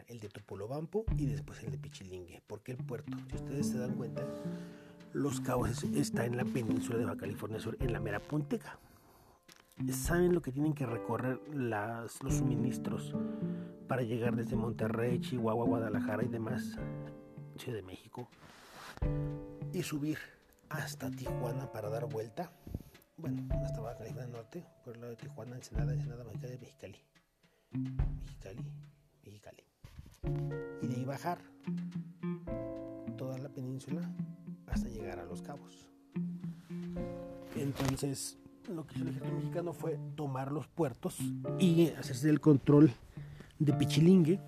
el 0.08 0.20
de 0.20 0.28
Topolobampo 0.28 1.04
y 1.16 1.26
después 1.26 1.62
el 1.62 1.70
de 1.70 1.78
Pichilingue. 1.78 2.42
porque 2.46 2.72
el 2.72 2.78
puerto? 2.78 3.16
Si 3.28 3.36
ustedes 3.36 3.68
se 3.68 3.78
dan 3.78 3.94
cuenta, 3.94 4.22
Los 5.12 5.40
Cabos 5.40 5.84
está 5.84 6.24
en 6.24 6.36
la 6.36 6.44
península 6.44 6.98
de 6.98 7.04
Baja 7.04 7.18
California 7.18 7.60
Sur, 7.60 7.76
en 7.80 7.92
la 7.92 8.00
mera 8.00 8.20
puntega. 8.20 8.78
Saben 9.92 10.34
lo 10.34 10.42
que 10.42 10.52
tienen 10.52 10.72
que 10.72 10.86
recorrer 10.86 11.40
los 11.52 12.12
suministros 12.36 13.14
para 13.88 14.02
llegar 14.02 14.36
desde 14.36 14.56
Monterrey, 14.56 15.20
Chihuahua, 15.20 15.66
Guadalajara 15.66 16.24
y 16.24 16.28
demás, 16.28 16.78
Ciudad 17.58 17.78
de 17.78 17.82
México, 17.82 18.28
y 19.72 19.82
subir 19.82 20.18
hasta 20.68 21.10
Tijuana 21.10 21.70
para 21.72 21.88
dar 21.88 22.08
vuelta. 22.08 22.52
Bueno, 23.24 23.42
hasta 23.64 23.80
Baja 23.80 23.96
California 23.96 24.26
Norte, 24.30 24.62
por 24.84 24.94
el 24.94 25.00
lado 25.00 25.12
de 25.12 25.16
Tijuana, 25.16 25.56
Ensenada, 25.56 25.94
Ensenada, 25.94 26.24
Mexicali, 26.24 26.58
Mexicali. 26.58 26.98
Mexicali, 28.20 28.64
Mexicali. 29.24 29.64
Y 30.82 30.86
de 30.88 30.94
ahí 30.96 31.04
bajar 31.06 31.38
toda 33.16 33.38
la 33.38 33.48
península 33.48 34.14
hasta 34.66 34.90
llegar 34.90 35.20
a 35.20 35.24
Los 35.24 35.40
Cabos. 35.40 35.88
Entonces, 37.56 38.36
lo 38.68 38.86
que 38.86 38.96
hizo 38.96 39.04
el 39.04 39.12
ejército 39.12 39.34
mexicano 39.34 39.72
fue 39.72 39.98
tomar 40.16 40.52
los 40.52 40.68
puertos 40.68 41.16
y 41.58 41.88
hacerse 41.92 42.28
el 42.28 42.42
control 42.42 42.92
de 43.58 43.72
Pichilingue 43.72 44.38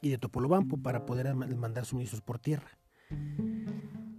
y 0.00 0.08
de 0.08 0.16
Topolobampo 0.16 0.78
para 0.78 1.04
poder 1.04 1.34
mandar 1.34 1.84
suministros 1.84 2.22
por 2.22 2.38
tierra. 2.38 2.78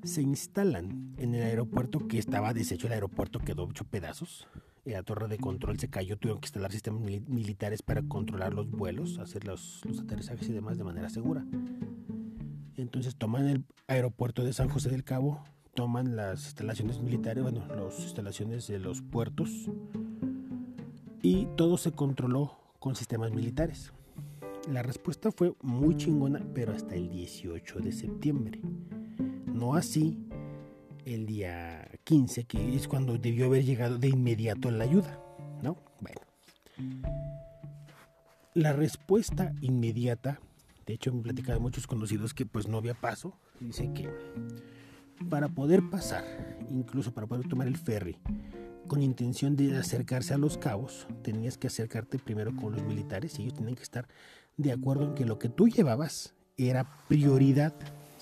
Se 0.07 0.21
instalan 0.21 1.13
en 1.17 1.35
el 1.35 1.43
aeropuerto 1.43 2.07
que 2.07 2.17
estaba 2.17 2.53
deshecho, 2.53 2.87
el 2.87 2.93
aeropuerto 2.93 3.39
quedó 3.39 3.69
hecho 3.69 3.83
pedazos. 3.83 4.47
La 4.85 5.03
torre 5.03 5.27
de 5.27 5.37
control 5.37 5.77
se 5.79 5.89
cayó, 5.89 6.17
tuvieron 6.17 6.39
que 6.39 6.45
instalar 6.45 6.71
sistemas 6.71 7.01
militares 7.01 7.81
para 7.81 8.01
controlar 8.03 8.53
los 8.53 8.71
vuelos, 8.71 9.19
hacer 9.19 9.45
los, 9.45 9.81
los 9.83 9.99
aterrizajes 9.99 10.47
y 10.47 10.53
demás 10.53 10.77
de 10.77 10.85
manera 10.85 11.09
segura. 11.09 11.45
Entonces 12.77 13.17
toman 13.17 13.49
el 13.49 13.65
aeropuerto 13.87 14.45
de 14.45 14.53
San 14.53 14.69
José 14.69 14.89
del 14.89 15.03
Cabo, 15.03 15.43
toman 15.73 16.15
las 16.15 16.45
instalaciones 16.45 17.01
militares, 17.01 17.43
bueno, 17.43 17.67
las 17.67 17.99
instalaciones 17.99 18.65
de 18.67 18.79
los 18.79 19.01
puertos 19.01 19.69
y 21.21 21.47
todo 21.57 21.75
se 21.75 21.91
controló 21.91 22.57
con 22.79 22.95
sistemas 22.95 23.33
militares. 23.33 23.91
La 24.71 24.83
respuesta 24.83 25.33
fue 25.33 25.53
muy 25.61 25.97
chingona, 25.97 26.41
pero 26.53 26.71
hasta 26.71 26.95
el 26.95 27.09
18 27.09 27.79
de 27.79 27.91
septiembre. 27.91 28.61
No 29.57 29.73
así 29.73 30.19
el 31.03 31.25
día 31.25 31.89
15, 32.03 32.43
que 32.43 32.75
es 32.75 32.87
cuando 32.87 33.17
debió 33.17 33.47
haber 33.47 33.65
llegado 33.65 33.97
de 33.97 34.07
inmediato 34.07 34.69
la 34.69 34.83
ayuda, 34.83 35.19
¿no? 35.63 35.77
Bueno. 35.99 36.21
La 38.53 38.71
respuesta 38.73 39.55
inmediata, 39.61 40.39
de 40.85 40.93
hecho 40.93 41.11
me 41.11 41.23
platicado 41.23 41.59
muchos 41.59 41.87
conocidos 41.87 42.35
que 42.35 42.45
pues 42.45 42.67
no 42.67 42.77
había 42.77 42.93
paso, 42.93 43.33
dice 43.59 43.91
que 43.93 44.07
para 45.27 45.49
poder 45.49 45.81
pasar, 45.89 46.23
incluso 46.69 47.15
para 47.15 47.25
poder 47.25 47.47
tomar 47.47 47.67
el 47.67 47.77
ferry, 47.77 48.19
con 48.87 49.01
intención 49.01 49.55
de 49.55 49.75
acercarse 49.75 50.35
a 50.35 50.37
los 50.37 50.59
cabos, 50.59 51.07
tenías 51.23 51.57
que 51.57 51.65
acercarte 51.65 52.19
primero 52.19 52.55
con 52.55 52.73
los 52.73 52.83
militares 52.83 53.39
y 53.39 53.41
ellos 53.41 53.55
tenían 53.55 53.75
que 53.75 53.83
estar 53.83 54.07
de 54.55 54.71
acuerdo 54.71 55.05
en 55.05 55.15
que 55.15 55.25
lo 55.25 55.39
que 55.39 55.49
tú 55.49 55.67
llevabas 55.67 56.35
era 56.57 56.85
prioridad. 57.07 57.73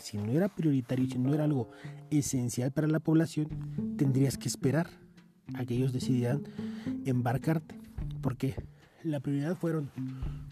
Si 0.05 0.19
no 0.19 0.31
era 0.33 0.50
prioritario, 0.50 1.09
si 1.09 1.17
no 1.17 1.33
era 1.33 1.45
algo 1.45 1.71
esencial 2.12 2.71
para 2.71 2.88
la 2.88 3.00
población, 3.00 3.47
tendrías 3.97 4.38
que 4.38 4.47
esperar 4.47 4.88
a 5.55 5.65
que 5.65 5.74
ellos 5.74 5.93
decidieran 5.93 6.43
embarcarte. 7.05 7.74
Porque 8.21 8.53
la 9.01 9.19
prioridad 9.19 9.57
fueron 9.57 9.89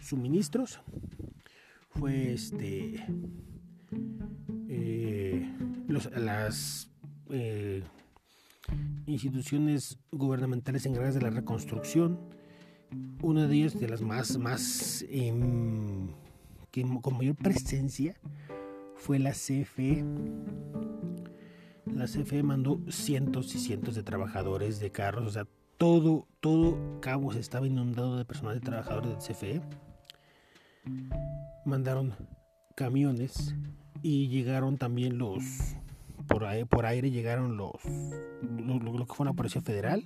suministros, 0.00 0.80
fue 1.90 2.32
este 2.32 3.06
eh, 4.68 5.48
las 6.16 6.90
eh, 7.30 7.84
instituciones 9.06 10.00
gubernamentales 10.10 10.84
encargadas 10.84 11.14
de 11.14 11.22
la 11.22 11.30
reconstrucción, 11.30 12.18
una 13.22 13.46
de 13.46 13.54
ellas 13.54 13.78
de 13.78 13.88
las 13.88 14.02
más, 14.02 14.36
más 14.36 15.04
em, 15.08 16.08
con 17.00 17.16
mayor 17.16 17.36
presencia 17.36 18.16
fue 19.04 19.18
la 19.18 19.32
CFE. 19.32 20.02
La 21.94 22.06
CFE 22.06 22.42
mandó 22.42 22.80
cientos 22.88 23.54
y 23.54 23.58
cientos 23.58 23.94
de 23.96 24.02
trabajadores 24.02 24.80
de 24.80 24.90
carros, 24.90 25.26
o 25.26 25.30
sea, 25.30 25.46
todo, 25.76 26.26
todo 26.40 27.00
Cabos 27.02 27.36
estaba 27.36 27.66
inundado 27.66 28.16
de 28.16 28.24
personal 28.24 28.54
de 28.54 28.60
trabajadores 28.62 29.10
de 29.10 29.34
CFE. 29.34 29.60
Mandaron 31.66 32.14
camiones 32.74 33.54
y 34.00 34.28
llegaron 34.28 34.78
también 34.78 35.18
los 35.18 35.42
por 36.26 36.44
aire, 36.46 36.64
por 36.64 36.86
aire 36.86 37.10
llegaron 37.10 37.58
los 37.58 37.72
lo, 38.42 39.06
que 39.06 39.14
fue 39.14 39.24
una 39.24 39.34
policía 39.34 39.60
federal 39.60 40.02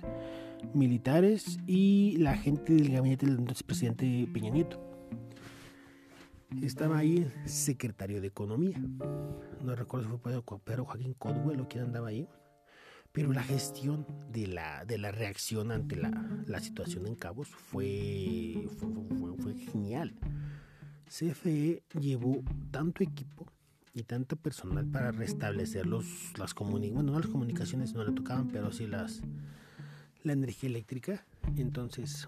militares 0.73 1.57
y 1.67 2.17
la 2.17 2.35
gente 2.35 2.73
del 2.73 2.91
gabinete 2.91 3.25
del 3.27 3.37
entonces 3.37 3.63
presidente 3.63 4.27
Peña 4.33 4.49
Nieto. 4.49 4.88
Estaba 6.61 6.97
ahí 6.97 7.31
secretario 7.45 8.21
de 8.21 8.27
Economía. 8.27 8.77
No 9.61 9.75
recuerdo 9.75 10.09
si 10.11 10.17
fue 10.17 10.59
Pedro 10.59 10.85
Joaquín 10.85 11.13
Codwell 11.13 11.61
o 11.61 11.67
quién 11.69 11.85
andaba 11.85 12.09
ahí. 12.09 12.27
Pero 13.11 13.33
la 13.33 13.43
gestión 13.43 14.05
de 14.31 14.47
la, 14.47 14.85
de 14.85 14.97
la 14.97 15.11
reacción 15.11 15.71
ante 15.71 15.95
la, 15.95 16.11
la 16.45 16.59
situación 16.59 17.07
en 17.07 17.15
Cabos 17.15 17.47
fue, 17.49 18.67
fue, 18.77 19.37
fue, 19.37 19.55
genial. 19.55 20.15
CFE 21.07 21.83
llevó 21.99 22.43
tanto 22.71 23.03
equipo 23.03 23.47
y 23.93 24.03
tanto 24.03 24.35
personal 24.35 24.85
para 24.85 25.11
restablecer 25.11 25.87
los, 25.87 26.05
las 26.37 26.53
comunicaciones, 26.53 26.93
bueno, 26.93 27.13
no 27.13 27.19
las 27.19 27.29
comunicaciones 27.29 27.93
no 27.93 28.03
le 28.03 28.11
tocaban, 28.11 28.47
pero 28.49 28.71
sí 28.71 28.85
las, 28.85 29.21
la 30.23 30.33
energía 30.33 30.69
eléctrica. 30.69 31.25
Entonces, 31.57 32.27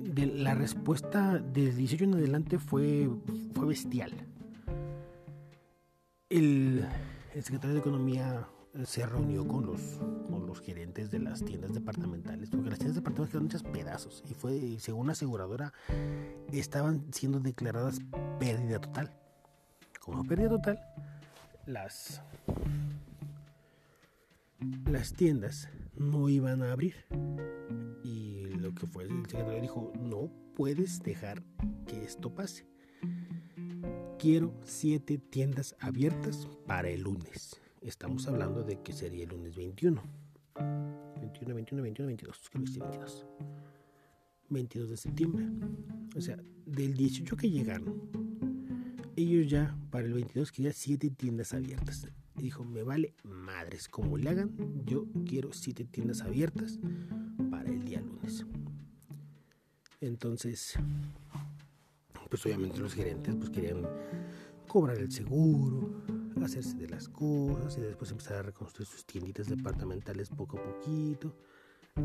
la 0.00 0.54
respuesta 0.54 1.38
del 1.38 1.76
18 1.76 2.04
en 2.04 2.14
adelante 2.14 2.58
fue, 2.58 3.08
fue 3.54 3.66
bestial. 3.66 4.12
El, 6.28 6.86
secretario 7.34 7.74
de 7.74 7.80
Economía 7.80 8.48
se 8.84 9.04
reunió 9.04 9.46
con 9.46 9.66
los, 9.66 9.80
con 10.28 10.46
los 10.46 10.60
gerentes 10.60 11.10
de 11.10 11.18
las 11.18 11.44
tiendas 11.44 11.74
departamentales, 11.74 12.50
porque 12.50 12.70
las 12.70 12.78
tiendas 12.78 12.96
departamentales 12.96 13.30
quedaron 13.30 13.44
muchos 13.44 13.62
pedazos 13.62 14.24
y 14.28 14.34
fue, 14.34 14.78
según 14.78 15.06
la 15.06 15.12
aseguradora, 15.12 15.72
estaban 16.52 17.04
siendo 17.12 17.40
declaradas 17.40 17.98
pérdida 18.38 18.80
total. 18.80 19.12
Como 20.00 20.24
pérdida 20.24 20.48
total, 20.50 20.80
las, 21.66 22.22
las 24.86 25.12
tiendas 25.12 25.68
no 25.96 26.28
iban 26.28 26.62
a 26.62 26.72
abrir. 26.72 26.94
Y 28.02 28.44
lo 28.58 28.74
que 28.74 28.86
fue 28.86 29.04
el 29.04 29.26
secretario 29.26 29.60
dijo, 29.60 29.92
no 30.00 30.30
puedes 30.54 31.02
dejar 31.02 31.42
que 31.86 32.02
esto 32.02 32.34
pase. 32.34 32.66
Quiero 34.18 34.52
siete 34.64 35.18
tiendas 35.18 35.74
abiertas 35.80 36.48
para 36.66 36.90
el 36.90 37.02
lunes. 37.02 37.60
Estamos 37.80 38.26
hablando 38.28 38.62
de 38.62 38.80
que 38.82 38.92
sería 38.92 39.24
el 39.24 39.30
lunes 39.30 39.56
21. 39.56 40.02
21, 41.20 41.54
21, 41.54 41.82
21, 41.82 42.06
22. 42.06 42.50
Creo 42.50 42.64
que 42.64 42.70
sí, 42.70 42.80
22. 42.80 43.26
22 44.50 44.90
de 44.90 44.96
septiembre. 44.96 45.46
O 46.16 46.20
sea, 46.20 46.36
del 46.66 46.94
18 46.94 47.36
que 47.36 47.50
llegaron, 47.50 48.02
ellos 49.16 49.48
ya 49.50 49.76
para 49.90 50.06
el 50.06 50.12
22 50.12 50.52
querían 50.52 50.74
7 50.74 51.10
tiendas 51.10 51.54
abiertas. 51.54 52.06
Dijo, 52.40 52.64
me 52.64 52.82
vale 52.82 53.14
madres, 53.22 53.88
como 53.88 54.16
le 54.16 54.30
hagan, 54.30 54.56
yo 54.84 55.06
quiero 55.26 55.52
7 55.52 55.84
tiendas 55.84 56.22
abiertas 56.22 56.78
para 57.50 57.70
el 57.70 57.84
día 57.84 58.00
lunes. 58.00 58.46
Entonces, 60.00 60.78
pues 62.30 62.46
obviamente 62.46 62.78
los 62.78 62.94
gerentes 62.94 63.34
pues 63.36 63.50
querían 63.50 63.86
cobrar 64.66 64.96
el 64.98 65.12
seguro, 65.12 66.02
hacerse 66.42 66.76
de 66.76 66.88
las 66.88 67.08
cosas 67.08 67.76
y 67.76 67.82
después 67.82 68.10
empezar 68.10 68.36
a 68.36 68.42
reconstruir 68.42 68.88
sus 68.88 69.04
tienditas 69.04 69.46
departamentales 69.46 70.30
poco 70.30 70.58
a 70.58 70.62
poquito. 70.62 71.36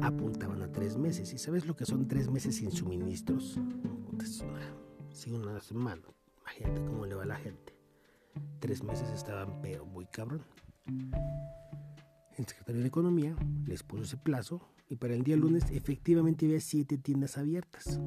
Apuntaban 0.02 0.62
a 0.62 0.72
tres 0.72 0.98
meses. 0.98 1.32
¿Y 1.32 1.38
sabes 1.38 1.66
lo 1.66 1.76
que 1.76 1.86
son 1.86 2.08
tres 2.08 2.30
meses 2.30 2.56
sin 2.56 2.72
suministros? 2.72 3.58
Es 4.20 5.28
una, 5.28 5.38
una 5.38 5.62
semana. 5.62 6.02
Imagínate 6.42 6.84
cómo 6.86 7.06
le 7.06 7.16
va 7.16 7.24
a 7.24 7.28
la 7.28 7.38
gente. 7.38 7.75
Tres 8.60 8.84
meses 8.84 9.10
estaban, 9.10 9.62
pero 9.62 9.86
muy 9.86 10.06
cabrón. 10.06 10.42
El 12.38 12.46
secretario 12.46 12.82
de 12.82 12.88
Economía 12.88 13.36
les 13.66 13.84
puso 13.84 14.04
ese 14.04 14.18
plazo 14.18 14.62
y 14.90 14.98
para 14.98 15.14
el 15.14 15.24
día 15.24 15.36
lunes 15.36 15.66
efectivamente 15.72 16.46
había 16.46 16.60
siete 16.60 16.98
tiendas 16.98 17.38
abiertas. 17.38 18.00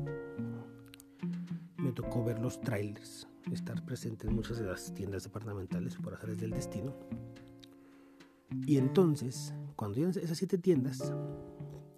Me 1.77 1.93
tocó 1.93 2.25
ver 2.25 2.39
los 2.39 2.61
trailers 2.61 3.27
estar 3.53 3.85
presente 3.85 4.27
en 4.27 4.35
muchas 4.35 4.59
de 4.59 4.67
las 4.67 4.93
tiendas 4.95 5.25
departamentales 5.25 5.97
por 5.97 6.15
azares 6.15 6.39
del 6.39 6.51
destino. 6.51 6.95
Y 8.67 8.79
entonces, 8.79 9.55
cuando 9.77 9.97
llegan 9.97 10.11
esas 10.23 10.39
siete 10.39 10.59
tiendas, 10.59 11.13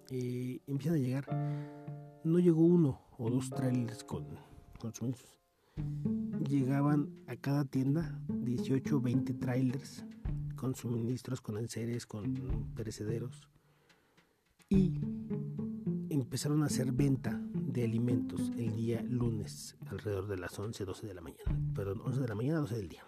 eh, 0.09 0.61
empiezan 0.67 0.95
a 0.95 1.01
llegar, 1.01 2.21
no 2.23 2.39
llegó 2.39 2.61
uno 2.61 3.01
o 3.17 3.29
dos 3.29 3.49
trailers 3.49 4.03
con, 4.03 4.25
con 4.79 4.93
suministros. 4.93 5.37
Llegaban 6.51 7.07
a 7.27 7.37
cada 7.37 7.63
tienda 7.63 8.19
18 8.27 8.97
o 8.97 8.99
20 8.99 9.35
trailers 9.35 10.03
con 10.57 10.75
suministros, 10.75 11.39
con 11.39 11.57
enseres, 11.57 12.05
con 12.05 12.73
perecederos. 12.75 13.47
Y 14.67 14.99
empezaron 16.09 16.61
a 16.63 16.65
hacer 16.65 16.91
venta 16.91 17.41
de 17.53 17.85
alimentos 17.85 18.51
el 18.57 18.75
día 18.75 19.01
lunes 19.01 19.77
alrededor 19.87 20.27
de 20.27 20.39
las 20.39 20.59
11, 20.59 20.83
12 20.83 21.07
de 21.07 21.13
la 21.13 21.21
mañana. 21.21 21.57
Perdón, 21.73 22.01
11 22.03 22.19
de 22.19 22.27
la 22.27 22.35
mañana, 22.35 22.59
12 22.59 22.75
del 22.75 22.89
día. 22.89 23.05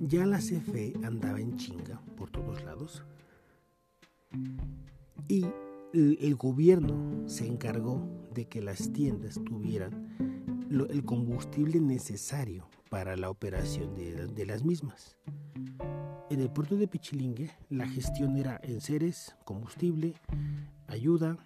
Ya 0.00 0.26
la 0.26 0.38
CFE 0.38 0.94
andaba 1.04 1.40
en 1.40 1.56
chinga 1.56 2.02
por 2.16 2.32
todos 2.32 2.64
lados 2.64 3.04
y 5.28 5.46
el, 5.92 6.34
gobierno 6.34 7.28
se 7.28 7.46
encargó 7.46 8.04
de 8.34 8.48
que 8.48 8.60
las 8.60 8.92
tiendas 8.92 9.40
tuvieran 9.44 10.05
el 10.84 11.04
combustible 11.04 11.80
necesario 11.80 12.68
para 12.90 13.16
la 13.16 13.30
operación 13.30 13.94
de, 13.94 14.46
las 14.46 14.62
mismas. 14.62 15.16
En 16.28 16.40
el 16.40 16.50
puerto 16.50 16.76
de 16.76 16.86
Pichilingue 16.86 17.50
la 17.70 17.88
gestión 17.88 18.36
era 18.36 18.60
enseres, 18.62 19.34
combustible, 19.44 20.14
ayuda, 20.86 21.38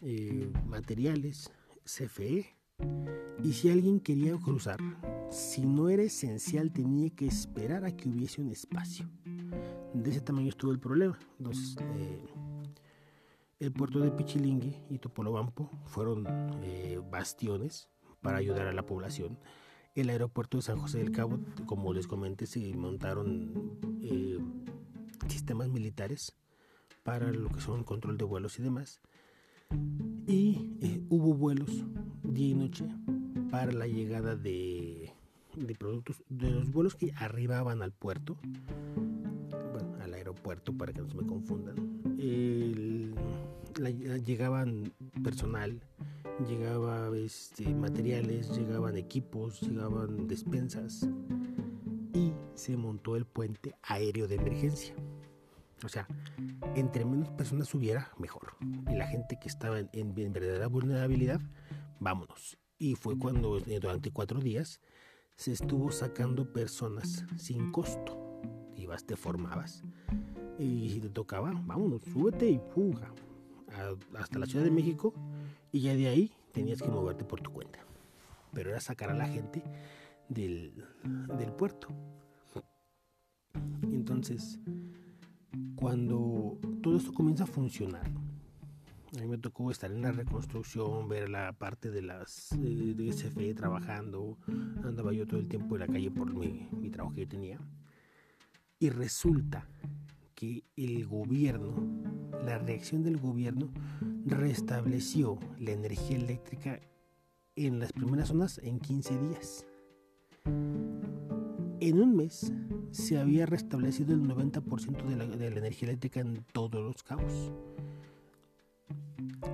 eh, 0.00 0.52
materiales, 0.66 1.50
CFE. 1.84 2.54
Y 3.42 3.52
si 3.52 3.70
alguien 3.70 3.98
quería 3.98 4.36
cruzar, 4.36 4.78
si 5.30 5.66
no 5.66 5.88
era 5.88 6.02
esencial 6.02 6.70
tenía 6.72 7.10
que 7.10 7.26
esperar 7.26 7.84
a 7.84 7.96
que 7.96 8.08
hubiese 8.08 8.40
un 8.40 8.50
espacio. 8.50 9.08
De 9.92 10.10
ese 10.10 10.20
tamaño 10.20 10.50
estuvo 10.50 10.70
el 10.70 10.78
problema. 10.78 11.18
Entonces, 11.38 11.76
eh, 11.96 12.24
el 13.58 13.72
puerto 13.72 13.98
de 13.98 14.12
Pichilingue 14.12 14.80
y 14.88 14.98
Topolobampo 14.98 15.68
fueron 15.86 16.24
eh, 16.62 17.00
bastiones 17.10 17.88
para 18.28 18.40
ayudar 18.40 18.66
a 18.66 18.74
la 18.74 18.84
población. 18.84 19.38
El 19.94 20.10
aeropuerto 20.10 20.58
de 20.58 20.62
San 20.62 20.76
José 20.76 20.98
del 20.98 21.12
Cabo, 21.12 21.40
como 21.64 21.94
les 21.94 22.06
comenté, 22.06 22.44
se 22.44 22.60
montaron 22.74 23.78
sistemas 25.28 25.70
militares 25.70 26.36
para 27.04 27.32
lo 27.32 27.48
que 27.48 27.62
son 27.62 27.84
control 27.84 28.18
de 28.18 28.26
vuelos 28.26 28.58
y 28.58 28.62
demás 28.62 29.00
y 30.26 30.76
eh, 30.82 31.00
hubo 31.08 31.32
vuelos 31.32 31.70
día 32.22 32.48
y 32.48 32.54
noche 32.54 32.84
para 33.50 33.72
la 33.72 33.86
llegada 33.86 34.36
de, 34.36 35.14
productos, 35.78 36.22
de 36.28 36.50
los 36.50 36.70
vuelos 36.70 36.96
que 36.96 37.14
arribaban 37.16 37.80
al 37.80 37.92
puerto, 37.92 38.36
bueno, 39.72 39.96
al 40.02 40.12
aeropuerto 40.12 40.74
para 40.74 40.92
que 40.92 41.00
no 41.00 41.08
se 41.08 41.16
me 41.16 41.26
confundan. 41.26 41.76
llegaban 44.26 44.92
personal, 45.24 45.80
llegaba 46.46 47.10
este, 47.16 47.74
materiales, 47.74 48.56
llegaban 48.56 48.96
equipos, 48.96 49.60
llegaban 49.60 50.26
despensas 50.26 51.08
y 52.14 52.32
se 52.54 52.76
montó 52.76 53.16
el 53.16 53.24
puente 53.24 53.74
aéreo 53.82 54.28
de 54.28 54.36
emergencia. 54.36 54.94
O 55.84 55.88
sea, 55.88 56.08
entre 56.74 57.04
menos 57.04 57.28
personas 57.30 57.72
hubiera, 57.74 58.10
mejor. 58.18 58.54
Y 58.90 58.96
la 58.96 59.06
gente 59.06 59.38
que 59.40 59.48
estaba 59.48 59.78
en, 59.78 60.14
verdadera 60.14 60.66
vulnerabilidad, 60.66 61.40
vámonos. 62.00 62.58
Y 62.78 62.94
fue 62.94 63.18
cuando 63.18 63.58
eh, 63.58 63.78
durante 63.80 64.10
cuatro 64.10 64.40
días 64.40 64.80
se 65.36 65.52
estuvo 65.52 65.92
sacando 65.92 66.52
personas 66.52 67.24
sin 67.36 67.70
costo. 67.70 68.40
Ibas, 68.76 69.04
te 69.04 69.16
formabas. 69.16 69.84
Y 70.58 70.90
si 70.90 71.00
te 71.00 71.10
tocaba, 71.10 71.52
vámonos, 71.64 72.02
súbete 72.02 72.48
y 72.48 72.60
fuga. 72.74 73.12
hasta 74.18 74.38
la 74.38 74.46
Ciudad 74.46 74.64
de 74.64 74.70
México. 74.72 75.14
Y 75.72 75.80
ya 75.80 75.94
de 75.94 76.08
ahí 76.08 76.32
tenías 76.52 76.82
que 76.82 76.88
moverte 76.88 77.24
por 77.24 77.40
tu 77.40 77.52
cuenta. 77.52 77.80
Pero 78.52 78.70
era 78.70 78.80
sacar 78.80 79.10
a 79.10 79.14
la 79.14 79.26
gente 79.26 79.62
del, 80.28 80.84
del 81.38 81.52
puerto. 81.52 81.88
Entonces, 83.82 84.58
cuando 85.76 86.58
todo 86.82 86.96
esto 86.96 87.12
comienza 87.12 87.44
a 87.44 87.46
funcionar, 87.46 88.10
a 89.16 89.20
mí 89.20 89.26
me 89.26 89.38
tocó 89.38 89.70
estar 89.70 89.90
en 89.90 90.02
la 90.02 90.12
reconstrucción, 90.12 91.08
ver 91.08 91.30
la 91.30 91.52
parte 91.52 91.90
de 91.90 92.02
las 92.02 92.50
de 92.58 93.12
SFE 93.12 93.54
trabajando, 93.54 94.38
andaba 94.84 95.12
yo 95.12 95.26
todo 95.26 95.40
el 95.40 95.48
tiempo 95.48 95.76
en 95.76 95.80
la 95.80 95.86
calle 95.86 96.10
por 96.10 96.32
mi, 96.34 96.68
mi 96.72 96.90
trabajo 96.90 97.14
que 97.14 97.22
yo 97.22 97.28
tenía. 97.28 97.58
Y 98.78 98.90
resulta 98.90 99.66
que 100.34 100.62
el 100.76 101.06
gobierno, 101.06 101.74
la 102.44 102.58
reacción 102.58 103.02
del 103.02 103.18
gobierno 103.18 103.70
restableció 104.26 105.38
la 105.58 105.72
energía 105.72 106.16
eléctrica 106.16 106.80
en 107.56 107.78
las 107.80 107.92
primeras 107.92 108.28
zonas 108.28 108.60
en 108.62 108.78
15 108.78 109.18
días. 109.18 109.66
En 111.80 112.00
un 112.00 112.16
mes 112.16 112.52
se 112.90 113.18
había 113.18 113.46
restablecido 113.46 114.14
el 114.14 114.22
90% 114.22 115.04
de 115.04 115.16
la, 115.16 115.46
energía 115.46 115.88
eléctrica 115.88 116.20
en 116.20 116.44
todos 116.52 116.82
los 116.82 117.02
cabos. 117.02 117.52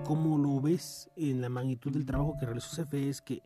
Como 0.04 0.38
lo 0.38 0.60
ves 0.60 1.10
en 1.16 1.40
la 1.40 1.48
magnitud 1.48 1.92
del 1.92 2.06
trabajo 2.06 2.36
que 2.38 2.46
realizó 2.46 2.82
CFE 2.82 3.08
es 3.08 3.20
que 3.20 3.42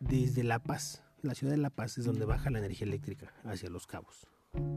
desde 0.00 0.42
La 0.42 0.58
Paz, 0.58 1.02
la 1.22 1.34
ciudad 1.34 1.52
de 1.52 1.58
La 1.58 1.70
Paz 1.70 1.98
es 1.98 2.04
donde 2.04 2.24
baja 2.24 2.50
la 2.50 2.58
energía 2.58 2.86
eléctrica 2.86 3.32
hacia 3.44 3.70
los 3.70 3.86
cabos. 3.86 4.26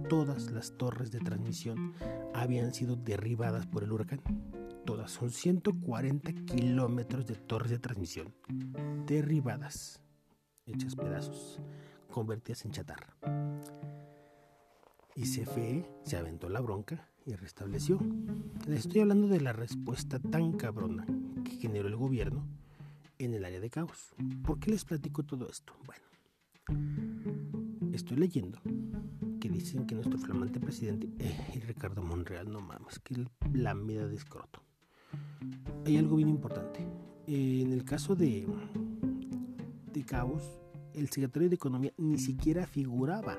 Todas 0.09 0.51
las 0.51 0.77
torres 0.77 1.11
de 1.11 1.19
transmisión 1.19 1.93
habían 2.33 2.73
sido 2.73 2.95
derribadas 2.95 3.65
por 3.65 3.83
el 3.83 3.91
huracán. 3.91 4.21
Todas 4.85 5.11
son 5.11 5.31
140 5.31 6.31
kilómetros 6.45 7.25
de 7.25 7.35
torres 7.35 7.71
de 7.71 7.79
transmisión 7.79 8.33
derribadas, 9.05 10.01
hechas 10.65 10.95
pedazos, 10.95 11.59
convertidas 12.11 12.65
en 12.65 12.71
chatarra. 12.71 13.15
Y 15.15 15.23
CFE 15.23 15.89
se 16.03 16.17
aventó 16.17 16.49
la 16.49 16.61
bronca 16.61 17.09
y 17.25 17.33
restableció. 17.33 17.99
Les 18.67 18.81
estoy 18.81 19.01
hablando 19.01 19.27
de 19.27 19.41
la 19.41 19.53
respuesta 19.53 20.19
tan 20.19 20.53
cabrona 20.53 21.05
que 21.43 21.57
generó 21.57 21.87
el 21.87 21.95
gobierno 21.95 22.45
en 23.17 23.33
el 23.33 23.45
área 23.45 23.59
de 23.59 23.69
caos. 23.69 24.13
¿Por 24.43 24.59
qué 24.59 24.71
les 24.71 24.85
platico 24.85 25.23
todo 25.23 25.49
esto? 25.49 25.73
Bueno, 25.85 26.05
estoy 27.93 28.17
leyendo 28.17 28.59
dicen 29.49 29.85
que 29.85 29.95
nuestro 29.95 30.17
flamante 30.17 30.59
presidente, 30.59 31.09
eh, 31.19 31.61
Ricardo 31.65 32.01
Monreal, 32.01 32.51
no 32.51 32.61
mames, 32.61 32.99
que 32.99 33.25
la 33.53 33.73
mida 33.73 34.07
de 34.07 34.15
escroto. 34.15 34.61
Hay 35.85 35.97
algo 35.97 36.15
bien 36.17 36.29
importante. 36.29 36.85
en 37.27 37.71
el 37.71 37.83
caso 37.83 38.15
de, 38.15 38.45
de 39.93 40.03
caos, 40.03 40.43
el 40.93 41.09
secretario 41.09 41.49
de 41.49 41.55
Economía 41.55 41.93
ni 41.97 42.17
siquiera 42.17 42.65
figuraba 42.67 43.37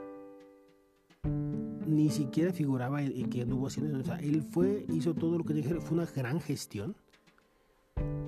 ni 1.86 2.10
siquiera 2.10 2.52
figuraba 2.52 3.02
el, 3.02 3.28
que 3.28 3.42
anduvo 3.42 3.68
haciendo. 3.68 3.98
O 3.98 4.04
sea, 4.04 4.16
él 4.16 4.42
fue, 4.42 4.84
hizo 4.92 5.14
todo 5.14 5.38
lo 5.38 5.44
que 5.44 5.54
dije, 5.54 5.74
fue 5.80 5.98
una 5.98 6.06
gran 6.06 6.40
gestión 6.40 6.96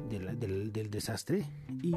del, 0.09 0.91
desastre 0.91 1.45
y 1.83 1.93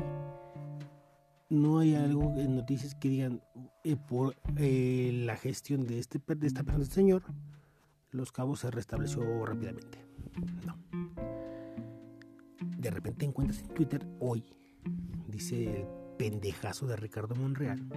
no 1.49 1.79
hay 1.79 1.95
algo 1.95 2.35
en 2.37 2.55
noticias 2.55 2.95
que 2.95 3.09
digan 3.09 3.41
eh, 3.83 3.95
por 3.95 4.35
eh, 4.57 5.11
la 5.25 5.35
gestión 5.35 5.85
de, 5.85 5.99
este, 5.99 6.19
de 6.19 6.47
esta 6.47 6.63
persona, 6.63 6.83
este 6.83 6.95
señor, 6.95 7.23
los 8.11 8.31
cabos 8.31 8.59
se 8.59 8.71
restableció 8.71 9.45
rápidamente. 9.45 9.97
No. 10.65 10.77
De 12.77 12.91
repente 12.91 13.25
encuentras 13.25 13.61
en 13.61 13.73
Twitter 13.73 14.07
hoy, 14.19 14.43
dice 15.27 15.81
el 15.81 15.87
pendejazo 16.17 16.87
de 16.87 16.95
Ricardo 16.95 17.35
Monreal, 17.35 17.87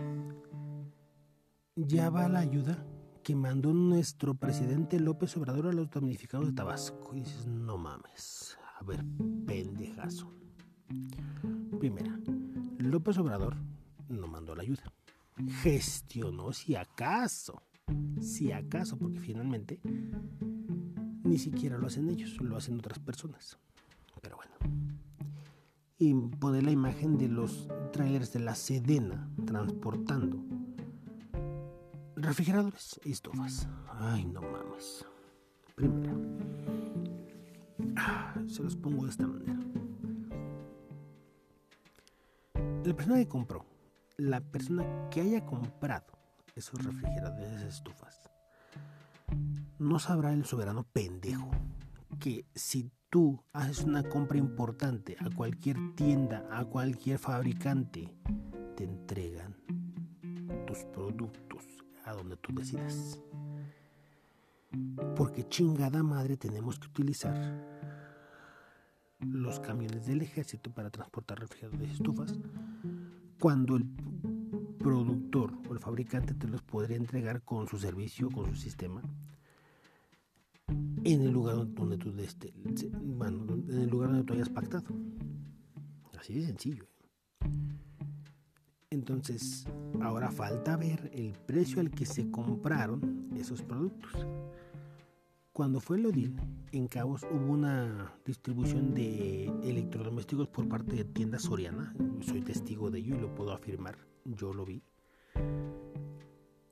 ya 1.77 2.11
va 2.11 2.29
la 2.29 2.41
ayuda 2.41 2.87
que 3.23 3.35
mandó 3.35 3.73
nuestro 3.73 4.35
presidente 4.35 5.01
López 5.01 5.37
Obrador 5.37 5.67
a 5.67 5.73
los 5.73 5.91
damnificados 5.91 6.47
de 6.47 6.53
Tabasco. 6.53 7.15
Y 7.15 7.21
dices, 7.21 7.47
no 7.47 7.79
mames, 7.79 8.59
a 8.79 8.85
ver, 8.85 9.05
pendejazo. 9.47 10.31
Primera, 11.79 12.19
López 12.79 13.19
Obrador 13.19 13.57
no 14.09 14.29
mandó 14.29 14.55
la 14.55 14.63
ayuda. 14.63 14.93
Gestionó 15.63 16.53
si 16.53 16.77
acaso, 16.77 17.63
si 18.21 18.53
acaso, 18.53 18.99
porque 18.99 19.21
finalmente 19.21 19.81
ni 21.25 21.39
siquiera 21.39 21.79
lo 21.79 21.87
hacen 21.87 22.09
ellos, 22.09 22.41
lo 22.41 22.57
hacen 22.57 22.79
otras 22.79 22.99
personas. 22.99 23.59
Pero 24.21 24.37
bueno. 24.37 24.55
Y 25.99 26.15
poner 26.15 26.65
la 26.65 26.71
imagen 26.71 27.19
de 27.19 27.29
los 27.29 27.69
trailers 27.93 28.33
de 28.33 28.41
la 28.41 28.55
Sedena 28.55 29.29
transportando 29.47 30.45
refrigeradores 32.17 33.01
y 33.05 33.13
estufas. 33.13 33.69
Ay, 33.89 34.25
no 34.25 34.41
mames. 34.41 35.05
Primera. 35.75 36.15
Ah, 37.97 38.35
se 38.47 38.63
los 38.63 38.77
pongo 38.77 39.05
de 39.05 39.11
esta 39.11 39.27
manera. 39.27 39.59
La 42.85 42.95
persona 42.95 43.17
que 43.17 43.29
compró, 43.29 43.65
la 44.17 44.41
persona 44.41 45.09
que 45.11 45.21
haya 45.21 45.45
comprado 45.45 46.07
esos 46.55 46.83
refrigeradores, 46.85 47.63
estufas, 47.63 48.31
no 49.79 49.99
sabrá 49.99 50.33
el 50.33 50.45
soberano 50.45 50.85
pendejo 50.85 51.51
que 52.21 52.47
si 52.55 52.91
tú 53.11 53.43
haces 53.53 53.81
una 53.81 54.05
compra 54.05 54.39
importante 54.39 55.17
a 55.19 55.31
cualquier 55.31 55.77
tienda, 55.97 56.47
a 56.51 56.65
cualquier 56.65 57.19
fabricante, 57.19 58.15
te 58.77 58.85
entregan 58.85 59.57
tus 60.67 60.79
productos 60.85 61.65
a 62.05 62.13
donde 62.13 62.37
tú 62.37 62.55
decidas. 62.55 63.21
Porque 65.17 65.49
chingada 65.49 66.03
madre 66.03 66.37
tenemos 66.37 66.79
que 66.79 66.87
utilizar 66.87 67.35
los 69.21 69.59
camiones 69.61 70.07
del 70.07 70.23
ejército 70.23 70.73
para 70.73 70.91
transportar 70.91 71.41
refrigeradores 71.41 71.89
y 71.89 71.93
estufas 71.93 72.39
cuando 73.39 73.77
el 73.77 73.85
productor 74.79 75.53
o 75.69 75.73
el 75.73 75.79
fabricante 75.79 76.35
te 76.35 76.49
los 76.49 76.63
podría 76.63 76.97
entregar 76.97 77.43
con 77.43 77.69
su 77.69 77.79
servicio, 77.79 78.31
con 78.31 78.49
su 78.51 78.57
sistema 78.57 79.03
en 81.05 81.21
el 81.21 81.31
lugar 81.31 81.57
donde 81.75 81.99
tú 81.99 82.13
este, 82.19 82.53
bueno, 83.03 83.45
en 83.55 83.79
el 83.79 83.89
lugar 83.89 84.11
donde 84.11 84.25
tú 84.25 84.33
hayas 84.33 84.49
pactado. 84.49 84.87
Así 86.19 86.35
de 86.35 86.47
sencillo. 86.47 86.87
Entonces, 88.91 89.67
ahora 90.01 90.31
falta 90.31 90.77
ver 90.77 91.11
el 91.13 91.33
precio 91.33 91.81
al 91.81 91.91
que 91.91 92.07
se 92.07 92.31
compraron 92.31 93.29
esos 93.37 93.61
productos. 93.63 94.13
Cuando 95.55 95.81
fue 95.81 95.97
el 95.97 96.07
Odil, 96.07 96.37
en 96.73 96.89
Cabos 96.89 97.23
hubo 97.31 97.53
una 97.53 98.13
distribución 98.27 98.93
de 98.93 99.47
electrodomésticos 99.63 100.49
por 100.49 100.69
parte 100.69 100.97
de 100.97 101.05
tiendas 101.05 101.43
Soriana. 101.43 101.95
Soy 102.21 102.43
testigo 102.43 102.91
de 102.91 102.99
ello 102.99 103.15
y 103.15 103.21
lo 103.21 103.35
puedo 103.35 103.53
afirmar. 103.53 103.97
Yo 104.25 104.53
lo 104.53 104.67
vi. 104.67 104.83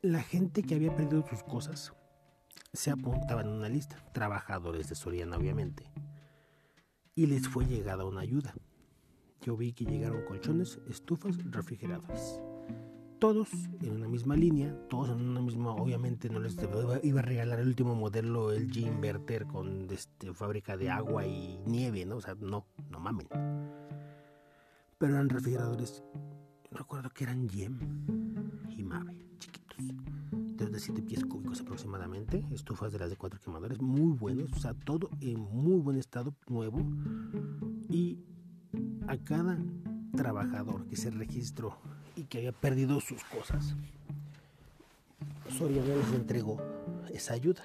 La 0.02 0.20
gente 0.20 0.64
que 0.64 0.74
había 0.74 0.94
perdido 0.94 1.24
sus 1.26 1.42
cosas 1.44 1.94
se 2.74 2.90
apuntaba 2.90 3.40
en 3.40 3.48
una 3.48 3.70
lista. 3.70 4.04
Trabajadores 4.12 4.90
de 4.90 4.96
Soriana, 4.96 5.38
obviamente. 5.38 5.90
Y 7.14 7.26
les 7.26 7.48
fue 7.48 7.64
llegada 7.64 8.04
una 8.04 8.20
ayuda 8.20 8.52
yo 9.42 9.56
vi 9.56 9.72
que 9.72 9.84
llegaron 9.84 10.24
colchones, 10.24 10.78
estufas, 10.88 11.36
refrigeradores. 11.50 12.40
Todos 13.22 13.50
en 13.80 13.92
una 13.92 14.08
misma 14.08 14.34
línea, 14.34 14.76
todos 14.88 15.10
en 15.10 15.20
una 15.20 15.40
misma, 15.40 15.70
obviamente 15.76 16.28
no 16.28 16.40
les 16.40 16.56
iba 17.04 17.20
a 17.20 17.22
regalar 17.22 17.60
el 17.60 17.68
último 17.68 17.94
modelo 17.94 18.50
el 18.50 18.68
G 18.68 18.78
Inverter 18.78 19.46
con 19.46 19.86
este, 19.92 20.34
fábrica 20.34 20.76
de 20.76 20.90
agua 20.90 21.24
y 21.24 21.60
nieve, 21.64 22.04
¿no? 22.04 22.16
O 22.16 22.20
sea, 22.20 22.34
no, 22.40 22.66
no 22.90 22.98
mamen. 22.98 23.28
Pero 24.98 25.14
eran 25.14 25.28
refrigeradores, 25.28 26.02
recuerdo 26.72 27.10
que 27.10 27.22
eran 27.22 27.48
Gem 27.48 27.78
y 28.76 28.82
Mave, 28.82 29.24
chiquitos. 29.38 30.72
De 30.72 30.80
7 30.80 31.02
pies 31.02 31.24
cúbicos 31.24 31.60
aproximadamente, 31.60 32.44
estufas 32.50 32.90
de 32.90 32.98
las 32.98 33.08
de 33.08 33.16
cuatro 33.16 33.38
quemadores, 33.38 33.80
muy 33.80 34.18
buenos, 34.18 34.52
o 34.52 34.58
sea, 34.58 34.74
todo 34.74 35.10
en 35.20 35.38
muy 35.38 35.78
buen 35.78 35.96
estado, 35.96 36.34
nuevo. 36.48 36.80
Y 37.88 38.18
a 39.06 39.16
cada 39.18 39.62
trabajador 40.12 40.88
que 40.88 40.96
se 40.96 41.12
registró 41.12 41.78
y 42.16 42.24
que 42.24 42.38
había 42.38 42.52
perdido 42.52 43.00
sus 43.00 43.22
cosas, 43.24 43.74
Soriana 45.48 45.94
les 45.94 46.12
entregó 46.12 46.58
esa 47.12 47.34
ayuda. 47.34 47.62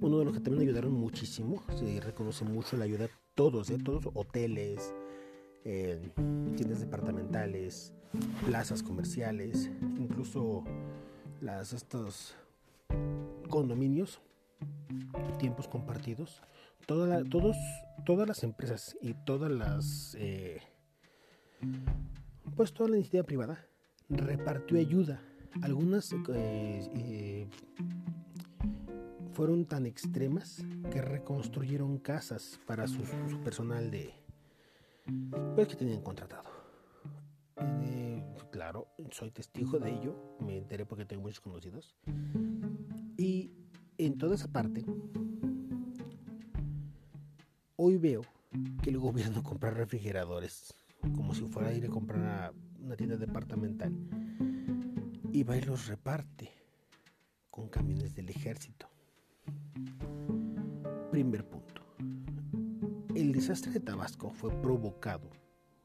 Uno 0.00 0.18
de 0.18 0.24
los 0.24 0.34
que 0.34 0.40
también 0.40 0.68
ayudaron 0.68 0.92
muchísimo, 0.92 1.62
se 1.76 2.00
reconoce 2.00 2.44
mucho 2.44 2.76
la 2.76 2.84
ayuda, 2.84 3.08
todos, 3.34 3.70
¿eh? 3.70 3.78
todos, 3.78 4.08
hoteles, 4.14 4.92
eh, 5.64 6.10
tiendas 6.56 6.80
departamentales, 6.80 7.92
plazas 8.46 8.82
comerciales, 8.82 9.70
incluso 9.98 10.64
las, 11.40 11.72
estos 11.72 12.34
condominios, 13.48 14.20
tiempos 15.38 15.68
compartidos, 15.68 16.42
todos, 16.86 17.56
todas 18.06 18.26
las 18.26 18.42
empresas 18.44 18.96
y 19.02 19.14
todas 19.14 19.50
las, 19.50 20.16
eh, 20.18 20.62
pues 22.58 22.72
toda 22.72 22.90
la 22.90 22.96
iniciativa 22.96 23.22
privada 23.22 23.68
repartió 24.08 24.80
ayuda. 24.80 25.22
Algunas 25.62 26.12
eh, 26.12 26.90
eh, 26.92 27.48
fueron 29.30 29.64
tan 29.64 29.86
extremas 29.86 30.64
que 30.90 31.00
reconstruyeron 31.00 31.98
casas 31.98 32.58
para 32.66 32.88
su, 32.88 33.00
personal 33.44 33.92
de, 33.92 34.12
pues 35.54 35.68
que 35.68 35.76
tenían 35.76 36.02
contratado. 36.02 36.50
claro, 38.50 38.88
soy 39.12 39.30
testigo 39.30 39.78
de 39.78 39.92
ello, 39.92 40.36
me 40.40 40.56
enteré 40.56 40.84
porque 40.84 41.04
tengo 41.04 41.22
muchos 41.22 41.40
conocidos. 41.40 41.94
Y 43.16 43.52
en 43.98 44.18
toda 44.18 44.34
esa 44.34 44.48
parte 44.48 44.84
Hoy 47.76 47.96
veo 47.98 48.22
que 48.82 48.90
el 48.90 48.98
gobierno 48.98 49.42
compra 49.44 49.70
refrigeradores 49.70 50.74
como 51.00 51.34
si 51.34 51.42
fuera 51.46 51.68
a 51.70 51.72
ir 51.72 51.86
a 51.86 51.88
comprar 51.88 52.24
a 52.24 52.52
una 52.80 52.96
tienda 52.96 53.16
departamental 53.16 53.92
y 55.32 55.42
va 55.42 55.56
y 55.56 55.62
los 55.62 55.86
reparte 55.86 56.50
con 57.50 57.68
camiones 57.68 58.14
del 58.14 58.30
ejército. 58.30 58.88
Primer 61.10 61.44
punto. 61.44 61.82
El 63.14 63.32
desastre 63.32 63.72
de 63.72 63.80
Tabasco 63.80 64.30
fue 64.30 64.50
provocado 64.60 65.30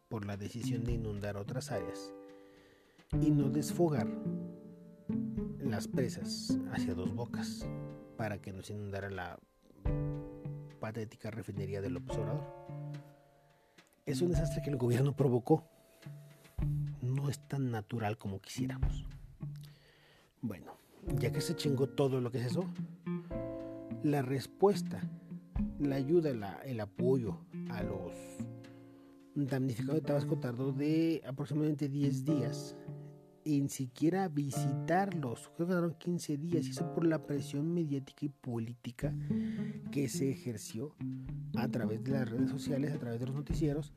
por 0.08 0.26
la 0.26 0.38
decisión 0.38 0.84
de 0.84 0.94
inundar 0.94 1.38
otras 1.38 1.72
áreas 1.72 2.14
y 3.22 3.32
no 3.32 3.50
desfogar 3.50 4.08
las 5.60 5.88
presas 5.88 6.58
hacia 6.72 6.94
dos 6.94 7.14
bocas 7.16 7.68
para 8.18 8.40
que 8.40 8.54
no 8.54 8.62
inundara 8.70 9.10
la 9.10 9.40
patética 10.80 11.32
refinería 11.32 11.82
del 11.82 11.98
Observador. 11.98 12.44
Es 14.06 14.22
un 14.22 14.32
desastre 14.32 14.62
que 14.62 14.70
el 14.70 14.76
gobierno 14.76 15.16
provocó. 15.16 15.64
No 17.02 17.30
es 17.30 17.40
tan 17.48 17.72
natural 17.72 18.18
como 18.18 18.42
quisiéramos. 18.42 19.06
Bueno, 20.42 20.78
ya 21.20 21.32
que 21.32 21.40
se 21.40 21.56
chingó 21.56 21.88
todo 21.88 22.20
lo 22.20 22.30
que 22.30 22.40
es 22.40 22.48
eso, 22.48 22.66
La 24.04 24.22
respuesta, 24.22 25.02
la 25.80 25.96
ayuda, 25.96 26.60
el 26.66 26.80
apoyo 26.82 27.40
a 27.70 27.82
los 27.84 28.12
damnificados 29.36 30.02
de 30.02 30.08
Tabasco 30.08 30.38
tardó 30.38 30.74
de 30.74 31.22
aproximadamente 31.26 31.88
10 31.88 32.26
días 32.26 32.76
en 33.46 33.70
siquiera 33.70 34.28
visitarlos. 34.28 35.52
Creo 35.56 35.68
que 35.68 35.74
tardaron 35.74 35.96
15 35.96 36.38
días 36.38 36.66
y 36.66 36.72
eso 36.72 36.94
por 36.94 37.06
la 37.06 37.26
presión 37.26 37.74
mediática 37.74 38.26
y 38.26 38.30
política 38.30 39.14
que 39.92 40.10
se 40.10 40.32
ejerció 40.32 40.96
a 41.56 41.68
través 41.70 42.04
de 42.04 42.12
las 42.12 42.30
redes 42.30 42.50
sociales, 42.50 42.94
a 42.94 43.00
través 43.00 43.20
de 43.20 43.28
los 43.28 43.36
noticieros 43.36 43.94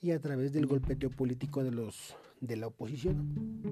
y 0.00 0.10
a 0.10 0.20
través 0.20 0.52
del 0.52 0.66
golpeteo 0.66 1.10
político 1.10 1.62
de 1.64 1.70
los 1.70 2.16
de 2.40 2.56
la 2.56 2.66
oposición. 2.66 3.62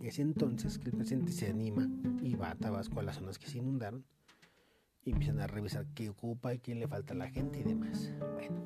Es 0.00 0.18
entonces 0.18 0.78
que 0.78 0.90
el 0.90 0.96
presidente 0.96 1.32
se 1.32 1.48
anima 1.48 1.88
y 2.22 2.34
va 2.34 2.50
a 2.50 2.54
Tabasco 2.54 3.00
a 3.00 3.02
las 3.02 3.16
zonas 3.16 3.38
que 3.38 3.48
se 3.48 3.58
inundaron 3.58 4.04
y 5.04 5.10
empiezan 5.10 5.40
a 5.40 5.46
revisar 5.46 5.86
qué 5.94 6.08
ocupa 6.08 6.54
y 6.54 6.58
qué 6.58 6.74
le 6.74 6.86
falta 6.86 7.14
a 7.14 7.16
la 7.16 7.30
gente 7.30 7.60
y 7.60 7.64
demás. 7.64 8.12
Bueno, 8.34 8.56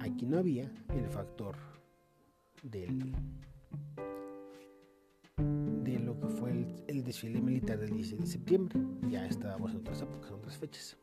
aquí 0.00 0.26
no 0.26 0.38
había 0.38 0.70
el 0.94 1.08
factor 1.08 1.56
del 2.62 3.14
de 5.82 5.98
lo 5.98 6.18
que 6.18 6.28
fue 6.28 6.50
el, 6.86 7.04
desfile 7.04 7.40
militar 7.40 7.78
del 7.78 7.90
16 7.90 8.20
de 8.20 8.26
septiembre. 8.26 8.80
Ya 9.08 9.26
estábamos 9.26 9.70
en 9.70 9.78
otras 9.78 10.02
épocas, 10.02 10.30
en 10.30 10.36
otras 10.36 10.58
fechas. 10.58 10.96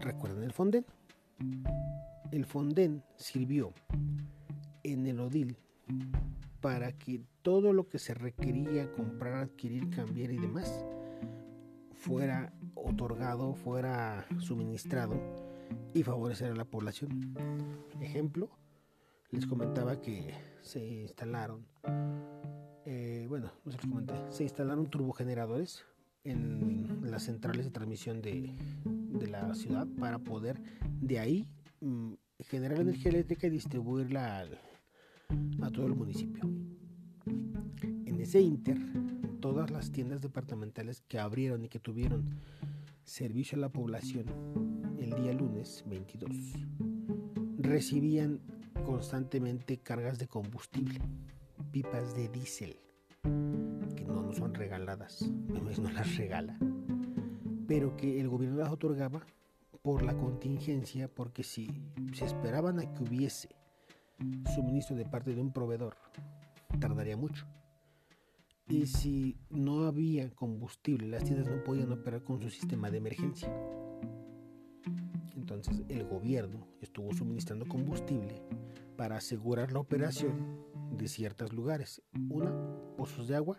¿Recuerdan 0.00 0.44
el 0.44 0.52
Fonden? 0.52 0.84
El 2.30 2.44
Fonden 2.44 3.02
sirvió 3.16 3.72
en 4.82 5.06
el 5.06 5.20
Odil 5.20 5.56
para 6.60 6.92
que 6.92 7.20
todo 7.42 7.72
lo 7.72 7.88
que 7.88 7.98
se 7.98 8.14
requería 8.14 8.90
comprar, 8.92 9.34
adquirir, 9.34 9.90
cambiar 9.90 10.30
y 10.30 10.38
demás 10.38 10.84
fuera 11.92 12.52
otorgado, 12.74 13.54
fuera 13.54 14.26
suministrado 14.38 15.43
y 15.92 16.02
favorecer 16.02 16.52
a 16.52 16.54
la 16.54 16.64
población. 16.64 17.34
Ejemplo, 18.00 18.50
les 19.30 19.46
comentaba 19.46 20.00
que 20.00 20.34
se 20.60 20.84
instalaron, 20.84 21.66
eh, 22.84 23.26
bueno, 23.28 23.52
no 23.64 23.72
se 23.72 23.78
los 23.78 23.86
comenté, 23.86 24.14
se 24.30 24.44
instalaron 24.44 24.86
turbogeneradores 24.86 25.84
en 26.24 27.10
las 27.10 27.24
centrales 27.24 27.64
de 27.64 27.70
transmisión 27.70 28.22
de, 28.22 28.54
de 28.84 29.26
la 29.28 29.54
ciudad 29.54 29.86
para 29.98 30.18
poder 30.18 30.60
de 31.00 31.18
ahí 31.18 31.48
mm, 31.80 32.14
generar 32.40 32.80
energía 32.80 33.10
eléctrica 33.10 33.46
y 33.46 33.50
distribuirla 33.50 34.46
a 35.62 35.70
todo 35.70 35.86
el 35.86 35.94
municipio. 35.94 36.42
En 37.26 38.20
ese 38.20 38.40
inter, 38.40 38.78
todas 39.40 39.70
las 39.70 39.92
tiendas 39.92 40.22
departamentales 40.22 41.02
que 41.08 41.18
abrieron 41.18 41.64
y 41.64 41.68
que 41.68 41.78
tuvieron 41.78 42.40
servicio 43.04 43.58
a 43.58 43.60
la 43.60 43.68
población 43.68 44.83
el 45.00 45.14
día 45.14 45.32
lunes 45.32 45.84
22 45.86 46.30
recibían 47.58 48.40
constantemente 48.84 49.78
cargas 49.78 50.18
de 50.18 50.28
combustible, 50.28 51.00
pipas 51.72 52.14
de 52.14 52.28
diésel, 52.28 52.76
que 53.96 54.04
no 54.04 54.22
nos 54.22 54.36
son 54.36 54.54
regaladas, 54.54 55.22
no 55.48 55.90
las 55.90 56.16
regala, 56.16 56.58
pero 57.66 57.96
que 57.96 58.20
el 58.20 58.28
gobierno 58.28 58.58
las 58.58 58.70
otorgaba 58.70 59.22
por 59.82 60.02
la 60.02 60.16
contingencia, 60.16 61.08
porque 61.08 61.42
si 61.42 61.70
se 62.12 62.24
esperaban 62.24 62.78
a 62.80 62.94
que 62.94 63.02
hubiese 63.02 63.48
suministro 64.54 64.96
de 64.96 65.04
parte 65.04 65.34
de 65.34 65.40
un 65.40 65.52
proveedor, 65.52 65.96
tardaría 66.80 67.16
mucho. 67.16 67.46
Y 68.66 68.86
si 68.86 69.36
no 69.50 69.84
había 69.84 70.30
combustible, 70.30 71.08
las 71.08 71.24
tiendas 71.24 71.48
no 71.48 71.62
podían 71.62 71.92
operar 71.92 72.24
con 72.24 72.40
su 72.40 72.48
sistema 72.48 72.90
de 72.90 72.96
emergencia. 72.98 73.52
Entonces 75.36 75.82
el 75.88 76.04
gobierno 76.04 76.66
estuvo 76.80 77.12
suministrando 77.12 77.66
combustible 77.66 78.42
para 78.96 79.16
asegurar 79.16 79.72
la 79.72 79.80
operación 79.80 80.64
de 80.92 81.08
ciertos 81.08 81.52
lugares. 81.52 82.02
Una, 82.30 82.52
pozos 82.96 83.28
de 83.28 83.36
agua, 83.36 83.58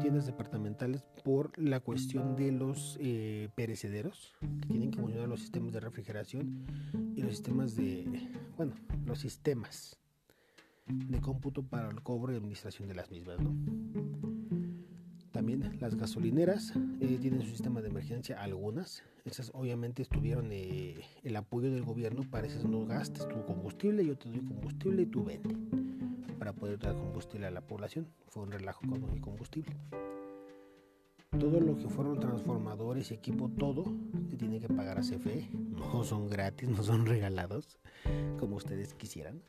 tiendas 0.00 0.26
departamentales 0.26 1.02
por 1.24 1.56
la 1.58 1.80
cuestión 1.80 2.36
de 2.36 2.52
los 2.52 2.96
eh, 3.00 3.48
perecederos 3.54 4.32
que 4.40 4.68
tienen 4.68 4.90
que 4.90 4.98
funcionar 4.98 5.28
los 5.28 5.40
sistemas 5.40 5.72
de 5.72 5.80
refrigeración 5.80 6.66
y 7.14 7.22
los 7.22 7.32
sistemas 7.32 7.74
de, 7.76 8.30
bueno, 8.56 8.74
los 9.04 9.18
sistemas 9.20 9.98
de 10.86 11.20
cómputo 11.20 11.62
para 11.62 11.88
el 11.88 12.02
cobro 12.02 12.32
y 12.32 12.36
administración 12.36 12.88
de 12.88 12.94
las 12.94 13.10
mismas. 13.10 13.38
Las 15.56 15.96
gasolineras 15.96 16.72
eh, 17.00 17.18
tienen 17.20 17.42
su 17.42 17.50
sistema 17.50 17.82
de 17.82 17.88
emergencia, 17.88 18.42
algunas. 18.42 19.02
Esas 19.24 19.50
obviamente 19.54 20.02
estuvieron 20.02 20.48
eh, 20.50 21.00
el 21.22 21.36
apoyo 21.36 21.70
del 21.70 21.82
gobierno 21.82 22.22
para 22.30 22.46
esos 22.46 22.64
no 22.64 22.86
gastes 22.86 23.28
tu 23.28 23.44
combustible, 23.44 24.04
yo 24.04 24.16
te 24.16 24.28
doy 24.28 24.40
combustible 24.40 25.02
y 25.02 25.06
tú 25.06 25.24
vende 25.24 25.56
para 26.38 26.52
poder 26.52 26.78
dar 26.78 26.94
combustible 26.96 27.46
a 27.46 27.50
la 27.50 27.60
población. 27.60 28.08
Fue 28.28 28.42
un 28.42 28.50
relajo 28.50 28.80
con 28.88 29.04
el 29.10 29.20
combustible. 29.20 29.76
Todo 31.38 31.60
lo 31.60 31.76
que 31.76 31.88
fueron 31.88 32.18
transformadores 32.18 33.10
equipo, 33.10 33.48
todo 33.48 33.84
se 34.28 34.36
tiene 34.36 34.58
que 34.58 34.68
pagar 34.68 34.98
a 34.98 35.02
CFE. 35.02 35.48
No 35.52 36.04
son 36.04 36.28
gratis, 36.28 36.68
no 36.68 36.82
son 36.82 37.06
regalados 37.06 37.78
como 38.38 38.56
ustedes 38.56 38.94
quisieran. 38.94 39.40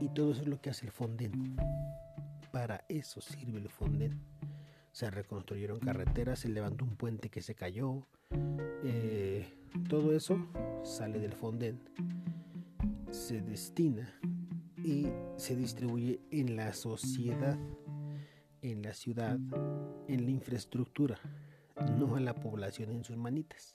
Y 0.00 0.08
todo 0.08 0.32
eso 0.32 0.42
es 0.42 0.48
lo 0.48 0.60
que 0.60 0.70
hace 0.70 0.86
el 0.86 0.92
Fonden. 0.92 1.56
Para 2.52 2.84
eso 2.88 3.20
sirve 3.20 3.58
el 3.58 3.68
Fonden. 3.68 4.35
Se 4.96 5.10
reconstruyeron 5.10 5.78
carreteras, 5.78 6.38
se 6.38 6.48
levantó 6.48 6.86
un 6.86 6.96
puente 6.96 7.28
que 7.28 7.42
se 7.42 7.54
cayó. 7.54 8.06
Eh, 8.82 9.46
todo 9.90 10.16
eso 10.16 10.38
sale 10.84 11.18
del 11.18 11.34
Fonden. 11.34 11.78
Se 13.10 13.42
destina 13.42 14.18
y 14.82 15.08
se 15.36 15.54
distribuye 15.54 16.22
en 16.30 16.56
la 16.56 16.72
sociedad, 16.72 17.58
en 18.62 18.80
la 18.80 18.94
ciudad, 18.94 19.38
en 20.08 20.24
la 20.24 20.30
infraestructura, 20.30 21.20
no 21.98 22.16
a 22.16 22.20
la 22.20 22.32
población 22.32 22.90
en 22.90 23.04
sus 23.04 23.18
manitas. 23.18 23.74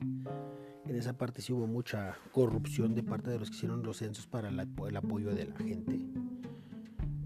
En 0.88 0.96
esa 0.96 1.20
parte 1.20 1.44
sí 1.44 1.54
hubo 1.54 1.68
mucha 1.68 2.18
corrupción 2.32 2.96
de 2.96 3.04
parte 3.04 3.30
de 3.30 3.38
los 3.38 3.52
que 3.52 3.58
hicieron 3.58 3.84
los 3.84 3.98
censos 3.98 4.26
para 4.26 4.50
el 4.50 4.98
apoyo 4.98 5.36
de 5.36 5.46
la 5.46 5.56
gente. 5.56 6.00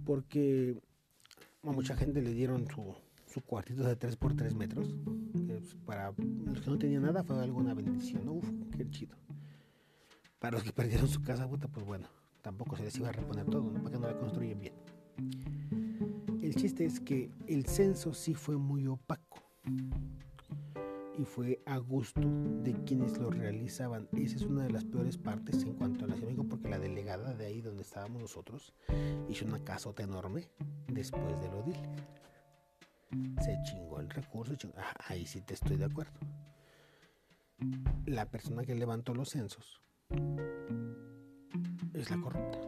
Porque 0.04 0.78
a 1.64 1.72
mucha 1.72 1.96
gente 1.96 2.22
le 2.22 2.34
dieron 2.34 2.68
su, 2.68 2.94
su 3.36 3.42
cuartito 3.42 3.84
de 3.84 3.98
3 3.98 4.16
por 4.16 4.34
3 4.34 4.56
metros. 4.56 4.96
Para 5.86 6.14
los 6.46 6.62
que 6.62 6.70
no 6.70 6.78
tenían 6.78 7.04
nada 7.04 7.22
fue 7.22 7.38
alguna 7.44 7.74
bendición. 7.74 8.30
Uf, 8.30 8.50
qué 8.72 8.90
chido. 8.90 9.18
Para 10.40 10.54
los 10.54 10.64
que 10.64 10.72
perdieron 10.72 11.10
su 11.10 11.22
casa, 11.22 11.46
puta, 11.46 11.68
pues 11.68 11.86
bueno, 11.86 12.08
tampoco 12.42 12.78
se 12.78 12.84
les 12.84 12.96
iba 12.96 13.10
a 13.10 13.12
reponer 13.12 13.46
todo. 13.48 13.74
Para 13.74 13.92
que 13.92 14.00
no 14.00 14.08
la 14.08 14.18
construyen 14.18 14.62
bien. 14.62 14.74
El 16.42 16.56
chiste 16.56 16.86
es 16.86 17.02
que 17.02 17.30
el 17.48 17.66
censo 17.66 18.14
sí 18.14 18.36
fue 18.36 18.56
muy 18.56 18.88
opaco 18.88 19.44
y 21.18 21.26
fue 21.26 21.62
a 21.66 21.78
gusto 21.78 22.22
de 22.64 22.74
quienes 22.86 23.18
lo 23.18 23.32
realizaban. 23.32 24.08
Esa 24.14 24.38
es 24.38 24.44
una 24.44 24.64
de 24.64 24.72
las 24.72 24.86
peores 24.86 25.18
partes 25.18 25.62
en 25.64 25.74
cuanto 25.74 26.06
a 26.06 26.08
la 26.08 26.16
Ciudad 26.16 26.32
porque 26.50 26.70
la 26.70 26.80
delegada 26.80 27.34
de 27.34 27.48
ahí 27.48 27.60
donde 27.60 27.84
estábamos 27.84 28.22
nosotros 28.22 28.74
hizo 29.28 29.44
una 29.44 29.62
casota 29.62 30.04
enorme 30.04 30.48
después 30.88 31.42
del 31.42 31.54
ODIL. 31.54 31.76
Se 33.44 33.58
chingó 33.64 34.00
el 34.00 34.10
recurso. 34.10 34.72
Ah, 34.78 34.94
ahí 35.08 35.26
sí 35.26 35.42
te 35.42 35.54
estoy 35.54 35.78
de 35.78 35.86
acuerdo. 35.86 36.20
La 38.06 38.30
persona 38.30 38.64
que 38.64 38.76
levantó 38.76 39.14
los 39.14 39.30
censos 39.30 39.82
es 41.94 42.10
la 42.10 42.18
corrupta. 42.22 42.60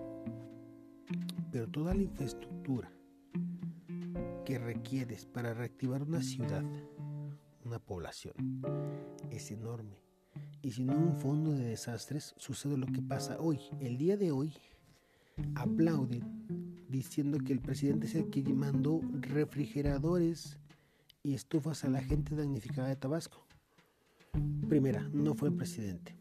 Pero 1.52 1.67
toda 1.67 1.93
la 1.93 2.04
infraestructura 2.04 2.91
que 4.45 4.60
requieres 4.60 5.26
para 5.26 5.54
reactivar 5.54 6.04
una 6.04 6.21
ciudad 6.21 6.63
una 7.67 7.80
población. 7.80 8.34
Es 9.30 9.52
enorme. 9.52 10.02
Y 10.62 10.71
si 10.71 10.86
no 10.86 10.97
un 10.97 11.17
fondo 11.17 11.52
de 11.52 11.65
desastres, 11.65 12.34
sucede 12.38 12.78
lo 12.78 12.88
que 12.88 13.02
pasa 13.02 13.39
hoy. 13.39 13.60
El 13.80 13.97
día 13.97 14.17
de 14.17 14.32
hoy 14.32 14.54
aplauden 15.56 16.37
diciendo 16.88 17.38
que 17.39 17.53
el 17.53 17.60
presidente 17.60 18.07
es 18.07 18.15
el 18.15 18.29
que 18.29 18.43
mandó 18.43 19.01
refrigeradores 19.21 20.57
y 21.23 21.33
estufas 21.33 21.83
a 21.83 21.89
la 21.89 22.01
gente 22.01 22.36
damnificada 22.36 22.88
de 22.88 22.95
Tabasco. 22.95 23.45
Primera, 24.69 25.10
no 25.13 25.33
fue 25.33 25.49
el 25.49 25.55
presidente. 25.55 26.15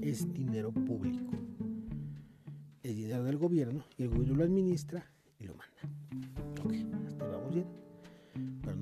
Es 0.00 0.32
dinero 0.32 0.72
público. 0.72 1.32
Es 2.82 2.96
dinero 2.96 3.24
del 3.24 3.38
gobierno 3.38 3.84
y 3.96 4.02
el 4.02 4.08
gobierno 4.08 4.36
lo 4.36 4.44
administra 4.44 5.10
y 5.38 5.44
lo 5.44 5.54
manda. 5.54 6.62
Ok, 6.64 6.74
hasta 7.06 7.26
vamos 7.26 7.54
bien 7.54 7.82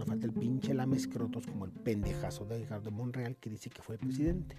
no 0.01 0.07
falta 0.07 0.27
el 0.27 0.33
pinche 0.33 0.73
lame 0.73 0.97
escrotos 0.97 1.47
como 1.47 1.67
el 1.67 1.73
pendejazo 1.73 2.47
de 2.47 2.57
Edgardo 2.57 2.91
Monreal 2.91 3.37
que 3.37 3.51
dice 3.51 3.69
que 3.69 3.83
fue 3.83 3.97
el 3.97 4.01
presidente. 4.01 4.57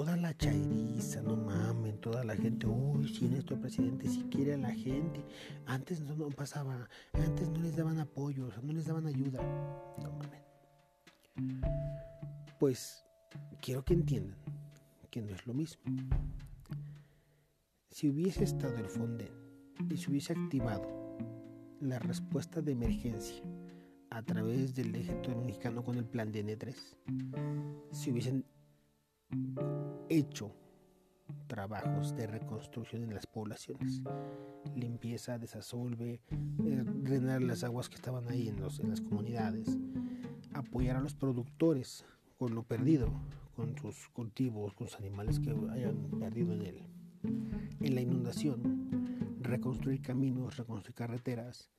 Toda 0.00 0.16
la 0.16 0.34
chairiza, 0.34 1.20
no 1.20 1.36
mamen, 1.36 2.00
toda 2.00 2.24
la 2.24 2.34
gente, 2.34 2.66
uy, 2.66 3.06
si 3.06 3.26
nuestro 3.26 3.60
presidente 3.60 4.08
si 4.08 4.22
quiere 4.30 4.54
a 4.54 4.56
la 4.56 4.72
gente. 4.72 5.22
Antes 5.66 6.00
no, 6.00 6.16
no 6.16 6.30
pasaba, 6.30 6.88
antes 7.12 7.50
no 7.50 7.60
les 7.60 7.76
daban 7.76 7.98
apoyo, 7.98 8.48
no 8.62 8.72
les 8.72 8.86
daban 8.86 9.06
ayuda. 9.06 9.42
No 10.02 10.10
mamen. 11.36 11.60
Pues 12.58 13.04
quiero 13.60 13.84
que 13.84 13.92
entiendan 13.92 14.38
que 15.10 15.20
no 15.20 15.34
es 15.34 15.46
lo 15.46 15.52
mismo. 15.52 15.82
Si 17.90 18.08
hubiese 18.08 18.44
estado 18.44 18.78
el 18.78 18.86
Fonden 18.86 19.34
y 19.90 19.98
se 19.98 20.10
hubiese 20.10 20.32
activado 20.32 20.88
la 21.78 21.98
respuesta 21.98 22.62
de 22.62 22.72
emergencia 22.72 23.44
a 24.08 24.22
través 24.22 24.74
del 24.74 24.94
ejército 24.94 25.36
mexicano 25.42 25.84
con 25.84 25.98
el 25.98 26.06
plan 26.06 26.32
de 26.32 26.42
N3, 26.42 26.74
si 27.92 28.10
hubiesen 28.10 28.46
hecho 30.08 30.52
trabajos 31.46 32.14
de 32.16 32.26
reconstrucción 32.26 33.02
en 33.02 33.14
las 33.14 33.26
poblaciones, 33.26 34.02
limpieza, 34.74 35.38
desasolve, 35.38 36.20
eh, 36.64 36.84
drenar 36.84 37.42
las 37.42 37.64
aguas 37.64 37.88
que 37.88 37.96
estaban 37.96 38.28
ahí 38.28 38.48
en, 38.48 38.60
las 38.60 39.00
comunidades, 39.00 39.78
apoyar 40.54 40.96
a 40.96 41.00
los 41.00 41.14
productores 41.14 42.04
con 42.38 42.54
lo 42.54 42.62
perdido, 42.62 43.12
con 43.56 43.76
sus 43.76 44.08
cultivos, 44.10 44.74
con 44.74 44.88
sus 44.88 44.98
animales 44.98 45.40
que 45.40 45.50
hayan 45.72 45.96
perdido 46.18 46.52
en, 46.52 46.62
el, 46.62 46.82
en 47.80 47.94
la 47.94 48.00
inundación, 48.00 49.36
reconstruir 49.40 50.00
caminos, 50.02 50.56
reconstruir 50.56 50.94
carreteras. 50.94 51.70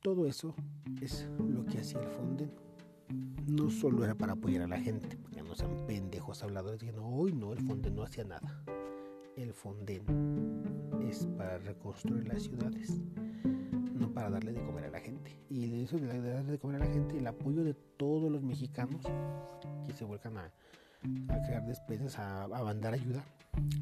Todo 0.00 0.26
eso 0.26 0.54
es 1.00 1.28
lo 1.38 1.64
que 1.64 1.78
hacía 1.78 2.00
el 2.00 2.08
Fonden. 2.08 2.65
No 3.08 3.70
solo 3.70 4.04
era 4.04 4.14
para 4.14 4.32
apoyar 4.32 4.62
a 4.62 4.66
la 4.66 4.80
gente, 4.80 5.16
porque 5.16 5.42
no 5.42 5.54
sean 5.54 5.86
pendejos 5.86 6.42
habladores 6.42 6.80
diciendo, 6.80 7.04
hoy 7.04 7.32
no, 7.32 7.52
el 7.52 7.60
Fonden 7.60 7.94
no 7.94 8.02
hacía 8.02 8.24
nada. 8.24 8.64
El 9.36 9.52
Fonden 9.52 10.02
es 11.08 11.26
para 11.38 11.58
reconstruir 11.58 12.26
las 12.26 12.42
ciudades, 12.42 13.00
no 13.94 14.12
para 14.12 14.30
darle 14.30 14.52
de 14.52 14.64
comer 14.64 14.86
a 14.86 14.90
la 14.90 15.00
gente. 15.00 15.38
Y 15.48 15.82
eso 15.82 15.98
de 15.98 16.06
darle 16.06 16.52
de 16.52 16.58
comer 16.58 16.82
a 16.82 16.86
la 16.86 16.92
gente, 16.92 17.18
el 17.18 17.26
apoyo 17.26 17.62
de 17.62 17.74
todos 17.74 18.32
los 18.32 18.42
mexicanos 18.42 19.02
que 19.86 19.92
se 19.92 20.04
vuelcan 20.04 20.38
a, 20.38 20.52
crear 21.46 21.64
despensas, 21.64 22.18
a, 22.18 22.44
a 22.44 22.64
mandar 22.64 22.94
ayuda. 22.94 23.24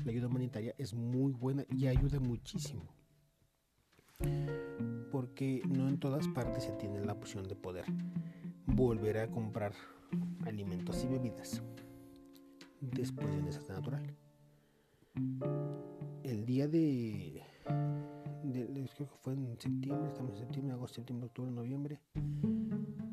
La 0.05 0.11
ayuda 0.11 0.27
humanitaria 0.27 0.75
es 0.77 0.93
muy 0.93 1.33
buena 1.33 1.65
y 1.71 1.87
ayuda 1.87 2.21
muchísimo. 2.21 2.83
Porque 5.11 5.63
no 5.67 5.89
en 5.89 5.99
todas 5.99 6.29
partes 6.29 6.65
se 6.65 6.73
tiene 6.73 7.01
la 7.01 7.15
opción 7.15 7.49
de 7.49 7.57
poder 7.57 7.87
volver 8.75 9.19
a 9.19 9.29
comprar 9.29 9.73
alimentos 10.47 11.05
y 11.05 11.07
bebidas 11.07 11.63
después 12.81 13.31
de 13.31 13.39
un 13.39 13.45
desastre 13.47 13.75
natural. 13.77 14.17
El 16.25 16.45
día 16.45 16.67
de, 16.67 17.43
fue 19.23 19.35
en 19.35 19.61
septiembre, 19.61 20.09
estamos 20.09 20.33
en 20.33 20.39
septiembre, 20.39 20.75
agosto, 20.75 20.97
septiembre, 20.97 21.27
octubre, 21.27 21.53
noviembre, 21.53 22.01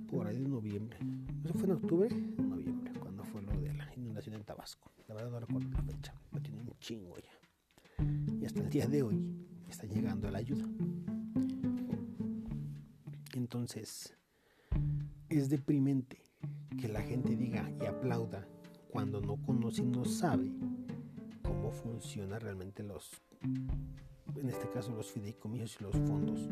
por 0.10 0.26
ahí 0.26 0.40
de 0.40 0.50
noviembre. 0.50 0.98
¿Eso 1.46 1.54
fue 1.54 1.66
en 1.66 1.72
octubre? 1.74 2.10
Noviembre, 2.10 2.94
cuando 3.00 3.24
fue 3.24 3.44
lo 3.44 3.52
de 3.60 3.74
la 3.74 3.94
inundación 3.96 4.36
en 4.36 4.44
Tabasco. 4.44 4.92
La 5.08 5.14
verdad 5.14 5.30
no 5.30 5.40
recuerdo 5.42 5.70
la 5.70 5.84
fecha, 5.84 6.16
pero 6.32 6.42
tiene 6.42 6.62
un 6.62 6.74
chingo 6.80 7.18
ya. 7.20 8.04
Y 8.42 8.46
hasta 8.46 8.62
el 8.62 8.70
día 8.70 8.88
de 8.88 9.04
hoy 9.04 9.24
está 9.70 9.86
llegando 9.86 10.30
la 10.32 10.40
ayuda. 10.40 10.66
Entonces, 13.34 14.18
es 15.32 15.50
deprimente 15.50 16.22
que 16.80 16.88
la 16.88 17.02
gente 17.02 17.36
diga 17.36 17.70
y 17.82 17.86
aplauda 17.86 18.46
cuando 18.90 19.22
no 19.22 19.38
conoce 19.38 19.82
y 19.82 19.86
no 19.86 20.04
sabe 20.04 20.52
cómo 21.42 21.72
funciona 21.72 22.38
realmente 22.38 22.84
los, 22.84 23.12
en 24.36 24.50
este 24.50 24.70
caso 24.70 24.92
los 24.92 25.10
fideicomisos 25.12 25.78
y 25.80 25.84
los 25.84 25.96
fondos 25.96 26.50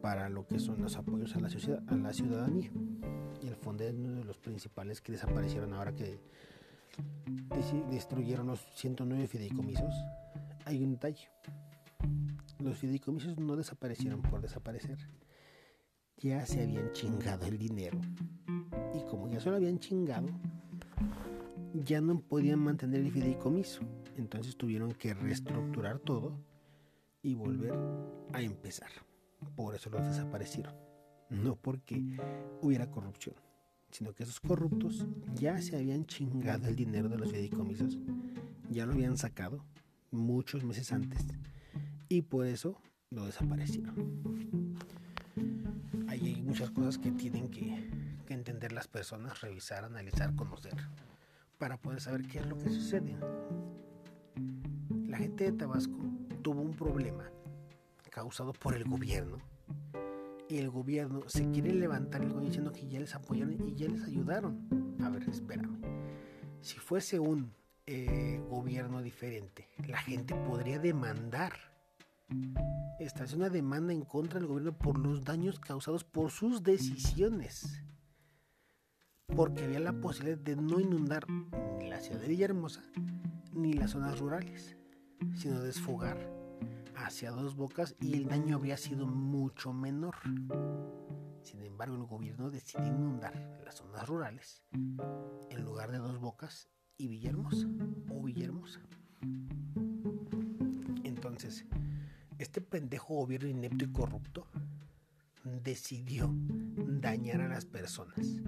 para 0.00 0.28
lo 0.28 0.46
que 0.46 0.58
son 0.58 0.80
los 0.80 0.96
apoyos 0.96 1.36
a 1.36 1.40
la, 1.40 1.50
sociedad, 1.50 1.82
a 1.86 1.96
la 1.96 2.12
ciudadanía. 2.12 2.70
Y 3.42 3.48
el 3.48 3.56
fondo 3.56 3.84
es 3.84 3.94
uno 3.94 4.14
de 4.14 4.24
los 4.24 4.38
principales 4.38 5.00
que 5.00 5.12
desaparecieron 5.12 5.74
ahora 5.74 5.94
que 5.94 6.18
destruyeron 7.90 8.46
los 8.46 8.60
109 8.74 9.28
fideicomisos. 9.28 9.94
Hay 10.64 10.82
un 10.82 10.92
detalle. 10.92 11.28
Los 12.58 12.78
fideicomisos 12.78 13.38
no 13.38 13.54
desaparecieron 13.56 14.22
por 14.22 14.40
desaparecer. 14.40 14.98
Ya 16.22 16.46
se 16.46 16.62
habían 16.62 16.92
chingado 16.92 17.46
el 17.46 17.58
dinero. 17.58 18.00
Y 18.94 19.02
como 19.10 19.28
ya 19.28 19.40
se 19.40 19.50
lo 19.50 19.56
habían 19.56 19.80
chingado, 19.80 20.28
ya 21.74 22.00
no 22.00 22.20
podían 22.20 22.60
mantener 22.60 23.00
el 23.00 23.10
fideicomiso. 23.10 23.80
Entonces 24.16 24.56
tuvieron 24.56 24.92
que 24.92 25.14
reestructurar 25.14 25.98
todo 25.98 26.38
y 27.22 27.34
volver 27.34 27.74
a 28.32 28.40
empezar. 28.40 28.88
Por 29.56 29.74
eso 29.74 29.90
los 29.90 30.06
desaparecieron. 30.06 30.72
No 31.28 31.56
porque 31.56 32.00
hubiera 32.60 32.88
corrupción, 32.88 33.34
sino 33.90 34.12
que 34.12 34.22
esos 34.22 34.38
corruptos 34.38 35.04
ya 35.34 35.60
se 35.60 35.76
habían 35.76 36.06
chingado 36.06 36.68
el 36.68 36.76
dinero 36.76 37.08
de 37.08 37.18
los 37.18 37.32
fideicomisos, 37.32 37.98
ya 38.70 38.86
lo 38.86 38.92
habían 38.92 39.16
sacado 39.16 39.64
muchos 40.12 40.62
meses 40.62 40.92
antes 40.92 41.26
y 42.08 42.22
por 42.22 42.46
eso 42.46 42.80
lo 43.10 43.26
desaparecieron. 43.26 44.52
Hay 46.12 46.42
muchas 46.42 46.70
cosas 46.70 46.98
que 46.98 47.10
tienen 47.10 47.48
que, 47.48 47.88
que 48.26 48.34
entender 48.34 48.72
las 48.72 48.86
personas, 48.86 49.40
revisar, 49.40 49.82
analizar, 49.82 50.34
conocer 50.36 50.74
para 51.56 51.78
poder 51.78 52.02
saber 52.02 52.26
qué 52.28 52.38
es 52.38 52.46
lo 52.46 52.58
que 52.58 52.68
sucede. 52.68 53.16
La 55.06 55.16
gente 55.16 55.44
de 55.44 55.52
Tabasco 55.52 55.96
tuvo 56.42 56.60
un 56.60 56.76
problema 56.76 57.30
causado 58.10 58.52
por 58.52 58.74
el 58.74 58.84
gobierno. 58.84 59.38
Y 60.50 60.58
el 60.58 60.68
gobierno 60.68 61.22
se 61.28 61.50
quiere 61.50 61.72
levantar 61.72 62.22
el 62.22 62.38
diciendo 62.42 62.72
que 62.72 62.86
ya 62.86 63.00
les 63.00 63.14
apoyaron 63.14 63.66
y 63.66 63.74
ya 63.74 63.88
les 63.88 64.02
ayudaron. 64.02 64.98
A 65.02 65.08
ver, 65.08 65.26
espérame. 65.30 65.80
Si 66.60 66.78
fuese 66.78 67.20
un 67.20 67.54
eh, 67.86 68.38
gobierno 68.50 69.00
diferente, 69.00 69.70
la 69.88 69.96
gente 69.96 70.34
podría 70.34 70.78
demandar. 70.78 71.71
Esta 72.98 73.24
es 73.24 73.32
una 73.34 73.48
demanda 73.48 73.92
en 73.92 74.04
contra 74.04 74.38
del 74.38 74.48
gobierno 74.48 74.76
por 74.76 74.98
los 74.98 75.24
daños 75.24 75.58
causados 75.58 76.04
por 76.04 76.30
sus 76.30 76.62
decisiones 76.62 77.82
porque 79.34 79.64
había 79.64 79.80
la 79.80 79.92
posibilidad 79.92 80.38
de 80.38 80.56
no 80.56 80.78
inundar 80.80 81.26
ni 81.78 81.88
la 81.88 82.00
ciudad 82.00 82.20
de 82.20 82.28
Villahermosa 82.28 82.82
ni 83.52 83.72
las 83.72 83.92
zonas 83.92 84.18
rurales, 84.18 84.76
sino 85.34 85.60
desfogar 85.60 86.30
hacia 86.96 87.30
dos 87.30 87.54
bocas 87.56 87.96
y 88.00 88.14
el 88.14 88.28
daño 88.28 88.56
habría 88.56 88.76
sido 88.76 89.06
mucho 89.06 89.72
menor. 89.72 90.14
Sin 91.42 91.62
embargo, 91.62 91.96
el 91.96 92.04
gobierno 92.04 92.50
decidió 92.50 92.86
inundar 92.86 93.60
las 93.64 93.76
zonas 93.76 94.06
rurales 94.06 94.62
en 95.50 95.64
lugar 95.64 95.90
de 95.90 95.98
dos 95.98 96.18
bocas 96.18 96.68
y 96.96 97.08
Villahermosa 97.08 97.66
o 98.10 98.22
Villahermosa. 98.22 98.80
Entonces, 101.04 101.66
este 102.42 102.60
pendejo 102.60 103.14
gobierno 103.14 103.48
inepto 103.48 103.84
y 103.84 103.92
corrupto 103.92 104.46
decidió 105.44 106.30
dañar 107.00 107.40
a 107.40 107.48
las 107.48 107.64
personas 107.64 108.42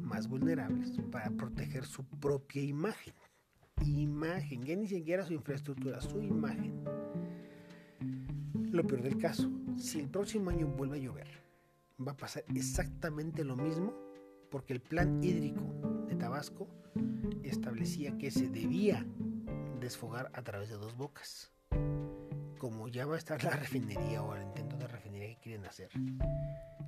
más 0.00 0.28
vulnerables 0.28 0.92
para 1.10 1.30
proteger 1.30 1.84
su 1.84 2.04
propia 2.04 2.62
imagen. 2.62 3.14
Imagen, 3.84 4.62
ya 4.62 4.76
ni 4.76 4.86
siquiera 4.86 5.26
su 5.26 5.34
infraestructura, 5.34 6.00
su 6.00 6.20
imagen. 6.20 6.84
Lo 8.70 8.86
peor 8.86 9.02
del 9.02 9.18
caso, 9.18 9.50
si 9.76 10.00
el 10.00 10.08
próximo 10.08 10.50
año 10.50 10.68
vuelve 10.68 10.98
a 10.98 11.00
llover, 11.00 11.28
va 12.00 12.12
a 12.12 12.16
pasar 12.16 12.44
exactamente 12.54 13.44
lo 13.44 13.56
mismo 13.56 13.92
porque 14.50 14.72
el 14.72 14.80
plan 14.80 15.22
hídrico 15.22 15.62
de 16.08 16.14
Tabasco 16.14 16.68
establecía 17.42 18.16
que 18.18 18.30
se 18.30 18.48
debía 18.48 19.04
desfogar 19.80 20.30
a 20.32 20.42
través 20.42 20.68
de 20.68 20.76
dos 20.76 20.96
bocas. 20.96 21.55
Como 22.58 22.88
ya 22.88 23.06
va 23.06 23.16
a 23.16 23.18
estar 23.18 23.42
la 23.44 23.50
refinería 23.50 24.22
o 24.22 24.34
el 24.34 24.42
intento 24.42 24.76
de 24.76 24.86
refinería 24.86 25.34
que 25.34 25.40
quieren 25.40 25.66
hacer, 25.66 25.90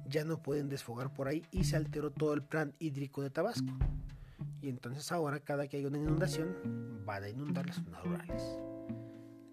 ya 0.06 0.24
no 0.24 0.42
pueden 0.42 0.68
desfogar 0.68 1.12
por 1.12 1.28
ahí 1.28 1.44
y 1.50 1.64
se 1.64 1.76
alteró 1.76 2.10
todo 2.10 2.34
el 2.34 2.42
plan 2.42 2.74
hídrico 2.78 3.22
de 3.22 3.30
Tabasco. 3.30 3.76
Y 4.60 4.68
entonces 4.68 5.10
ahora 5.12 5.40
cada 5.40 5.68
que 5.68 5.76
hay 5.76 5.84
una 5.84 5.98
inundación 5.98 7.02
van 7.04 7.24
a 7.24 7.28
inundar 7.28 7.66
las 7.66 7.76
zonas 7.76 8.02
rurales. 8.04 8.58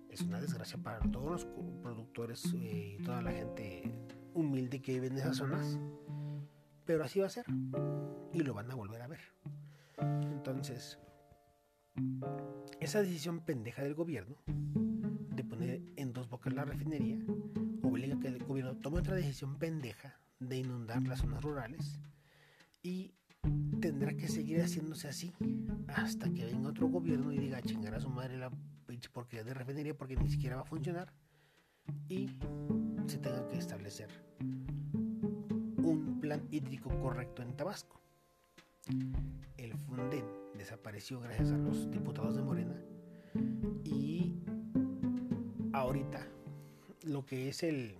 Es 0.10 0.22
una 0.22 0.40
desgracia 0.40 0.78
para 0.78 1.00
todos 1.12 1.30
los 1.30 1.46
productores 1.84 2.46
eh, 2.54 2.98
y 3.00 3.04
toda 3.04 3.22
la 3.22 3.32
gente 3.32 3.92
humilde 4.34 4.82
que 4.82 4.94
vive 4.94 5.08
en 5.08 5.18
esas 5.18 5.38
zonas. 5.38 5.78
Pero 6.86 7.04
así 7.04 7.20
va 7.20 7.28
a 7.28 7.30
ser. 7.30 7.46
Y 8.32 8.40
lo 8.40 8.54
van 8.54 8.72
a 8.72 8.76
volver 8.76 9.02
a 9.02 9.08
ver. 9.08 9.20
Entonces, 9.98 11.00
esa 12.80 13.02
decisión 13.02 13.42
pendeja 13.42 13.84
del 13.84 13.96
gobierno 13.96 14.38
de 14.48 15.44
poner 15.44 15.82
en 15.96 16.14
la 16.56 16.64
refinería 16.64 17.20
obliga 17.84 18.18
que 18.20 18.30
el 18.30 18.44
gobierno 18.44 18.78
tome 18.78 19.00
otra 19.00 19.16
decisión 19.16 19.58
pendeja 19.58 20.18
de 20.40 20.58
inundar 20.58 21.02
las 21.04 21.20
zonas 21.20 21.44
rurales 21.44 22.00
y 22.82 23.14
tendrá 23.82 24.16
que 24.16 24.30
seguir 24.30 24.62
haciéndose 24.62 25.10
así 25.10 25.34
hasta 25.88 26.32
que 26.32 26.46
venga 26.46 26.70
otro 26.70 26.88
gobierno 26.88 27.34
y 27.34 27.40
diga 27.40 27.62
chingar 27.62 27.94
a 27.96 28.00
su 28.00 28.10
madre 28.10 28.38
la 28.38 28.52
pinche 28.88 29.10
porquería 29.10 29.44
de 29.44 29.54
refinería 29.54 29.98
porque 29.98 30.16
ni 30.16 30.30
siquiera 30.30 30.56
va 30.56 30.62
a 30.62 30.66
funcionar 30.66 31.12
y 32.08 32.30
se 33.08 33.18
tenga 33.18 33.46
que 33.50 33.58
establecer 33.58 34.10
un 34.40 36.20
plan 36.22 36.48
hídrico 36.52 36.90
correcto 37.02 37.42
en 37.42 37.56
Tabasco. 37.56 38.02
El 39.58 39.74
Funden 39.74 40.26
desapareció 40.58 41.20
gracias 41.20 41.52
a 41.52 41.58
los 41.58 41.92
diputados 41.92 42.36
de 42.36 42.44
Morena 42.44 42.76
y 43.84 44.40
ahorita 45.74 46.35
lo 47.06 47.26
que 47.26 47.48
es 47.50 47.64
el, 47.64 47.96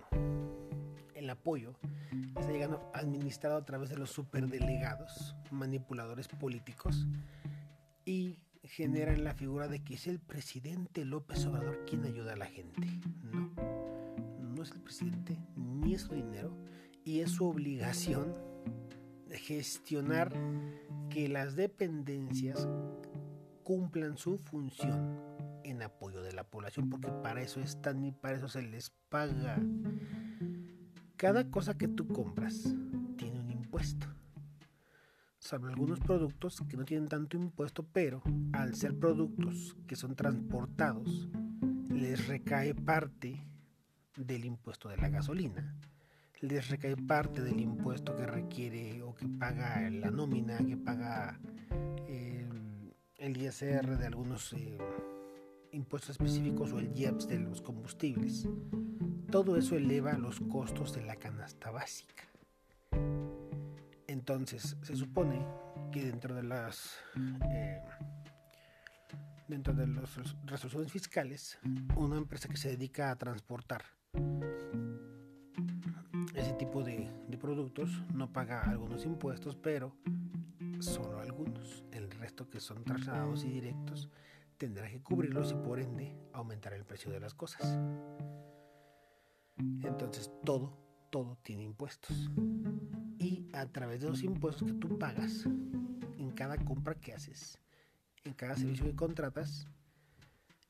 el 1.14 1.30
apoyo 1.30 1.74
está 2.38 2.52
llegando 2.52 2.90
administrado 2.94 3.56
a 3.56 3.64
través 3.64 3.88
de 3.90 3.96
los 3.96 4.10
superdelegados, 4.10 5.34
manipuladores 5.50 6.28
políticos 6.28 7.06
y 8.04 8.38
generan 8.62 9.24
la 9.24 9.34
figura 9.34 9.68
de 9.68 9.82
que 9.82 9.94
es 9.94 10.06
el 10.06 10.18
presidente 10.18 11.04
López 11.04 11.46
Obrador 11.46 11.84
quien 11.86 12.04
ayuda 12.04 12.32
a 12.32 12.36
la 12.36 12.46
gente. 12.46 12.86
No, 13.22 13.52
no 14.40 14.62
es 14.62 14.72
el 14.72 14.80
presidente, 14.80 15.38
ni 15.56 15.94
es 15.94 16.02
su 16.02 16.14
dinero, 16.14 16.56
y 17.04 17.20
es 17.20 17.30
su 17.30 17.46
obligación 17.46 18.34
gestionar 19.30 20.32
que 21.10 21.28
las 21.28 21.56
dependencias 21.56 22.68
cumplan 23.62 24.16
su 24.16 24.38
función 24.38 25.20
en 25.64 25.82
apoyo 25.82 26.15
la 26.36 26.44
población, 26.44 26.88
porque 26.88 27.08
para 27.08 27.42
eso 27.42 27.60
están 27.60 28.04
y 28.04 28.12
para 28.12 28.36
eso 28.36 28.48
se 28.48 28.62
les 28.62 28.90
paga. 29.08 29.60
Cada 31.16 31.50
cosa 31.50 31.76
que 31.76 31.88
tú 31.88 32.06
compras 32.06 32.74
tiene 33.16 33.40
un 33.40 33.50
impuesto. 33.50 34.06
Salvo 35.38 35.68
algunos 35.68 35.98
productos 36.00 36.62
que 36.68 36.76
no 36.76 36.84
tienen 36.84 37.08
tanto 37.08 37.36
impuesto, 37.36 37.84
pero 37.84 38.22
al 38.52 38.74
ser 38.74 38.98
productos 38.98 39.76
que 39.86 39.96
son 39.96 40.14
transportados, 40.14 41.28
les 41.88 42.26
recae 42.26 42.74
parte 42.74 43.42
del 44.16 44.44
impuesto 44.44 44.88
de 44.88 44.96
la 44.96 45.08
gasolina, 45.08 45.74
les 46.40 46.68
recae 46.68 46.96
parte 46.96 47.42
del 47.42 47.60
impuesto 47.60 48.14
que 48.14 48.26
requiere 48.26 49.02
o 49.02 49.14
que 49.14 49.26
paga 49.28 49.88
la 49.90 50.10
nómina, 50.10 50.58
que 50.58 50.76
paga 50.76 51.38
eh, 52.08 52.46
el 53.18 53.36
ISR 53.36 53.96
de 53.96 54.06
algunos 54.06 54.52
eh, 54.52 54.78
impuestos 55.76 56.10
específicos 56.10 56.72
o 56.72 56.78
el 56.78 56.92
IEPS 56.96 57.28
de 57.28 57.38
los 57.38 57.60
combustibles. 57.60 58.48
Todo 59.30 59.56
eso 59.56 59.76
eleva 59.76 60.14
los 60.14 60.40
costos 60.40 60.94
de 60.94 61.02
la 61.02 61.16
canasta 61.16 61.70
básica. 61.70 62.24
Entonces, 64.06 64.76
se 64.82 64.96
supone 64.96 65.46
que 65.92 66.04
dentro 66.04 66.34
de 66.34 66.42
las 66.42 66.96
eh, 67.50 67.80
dentro 69.48 69.74
de 69.74 69.86
resoluciones 70.46 70.90
fiscales, 70.90 71.58
una 71.96 72.16
empresa 72.16 72.48
que 72.48 72.56
se 72.56 72.70
dedica 72.70 73.10
a 73.10 73.16
transportar 73.16 73.84
ese 76.34 76.52
tipo 76.54 76.82
de, 76.82 77.10
de 77.28 77.38
productos 77.38 78.02
no 78.14 78.32
paga 78.32 78.62
algunos 78.62 79.04
impuestos, 79.04 79.56
pero 79.56 79.94
solo 80.80 81.20
algunos. 81.20 81.84
El 81.92 82.10
resto 82.10 82.48
que 82.48 82.60
son 82.60 82.82
trasladados 82.84 83.44
y 83.44 83.48
directos 83.48 84.10
tendrá 84.56 84.90
que 84.90 85.02
cubrirlos 85.02 85.52
y 85.52 85.54
por 85.54 85.80
ende 85.80 86.16
aumentar 86.32 86.72
el 86.72 86.84
precio 86.84 87.10
de 87.10 87.20
las 87.20 87.34
cosas. 87.34 87.78
Entonces 89.82 90.30
todo, 90.44 90.76
todo 91.10 91.38
tiene 91.42 91.62
impuestos. 91.62 92.30
Y 93.18 93.48
a 93.52 93.66
través 93.66 94.00
de 94.00 94.08
los 94.08 94.22
impuestos 94.22 94.70
que 94.70 94.78
tú 94.78 94.98
pagas 94.98 95.46
en 96.18 96.30
cada 96.32 96.56
compra 96.58 96.94
que 96.94 97.12
haces, 97.12 97.58
en 98.24 98.34
cada 98.34 98.56
servicio 98.56 98.84
que 98.84 98.96
contratas, 98.96 99.66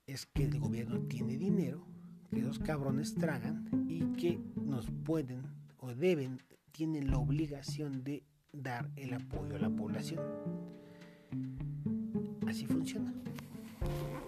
es 0.06 0.26
que 0.26 0.44
el 0.44 0.60
gobierno 0.60 1.00
tiene 1.00 1.36
dinero, 1.36 1.84
que 2.30 2.40
esos 2.40 2.58
cabrones 2.58 3.14
tragan 3.14 3.68
y 3.88 4.00
que 4.12 4.40
nos 4.56 4.90
pueden 5.04 5.42
o 5.78 5.94
deben, 5.94 6.40
tienen 6.72 7.10
la 7.10 7.18
obligación 7.18 8.04
de 8.04 8.24
dar 8.52 8.90
el 8.96 9.14
apoyo 9.14 9.56
a 9.56 9.58
la 9.58 9.70
población. 9.70 10.20
Así 12.46 12.66
funciona. 12.66 13.12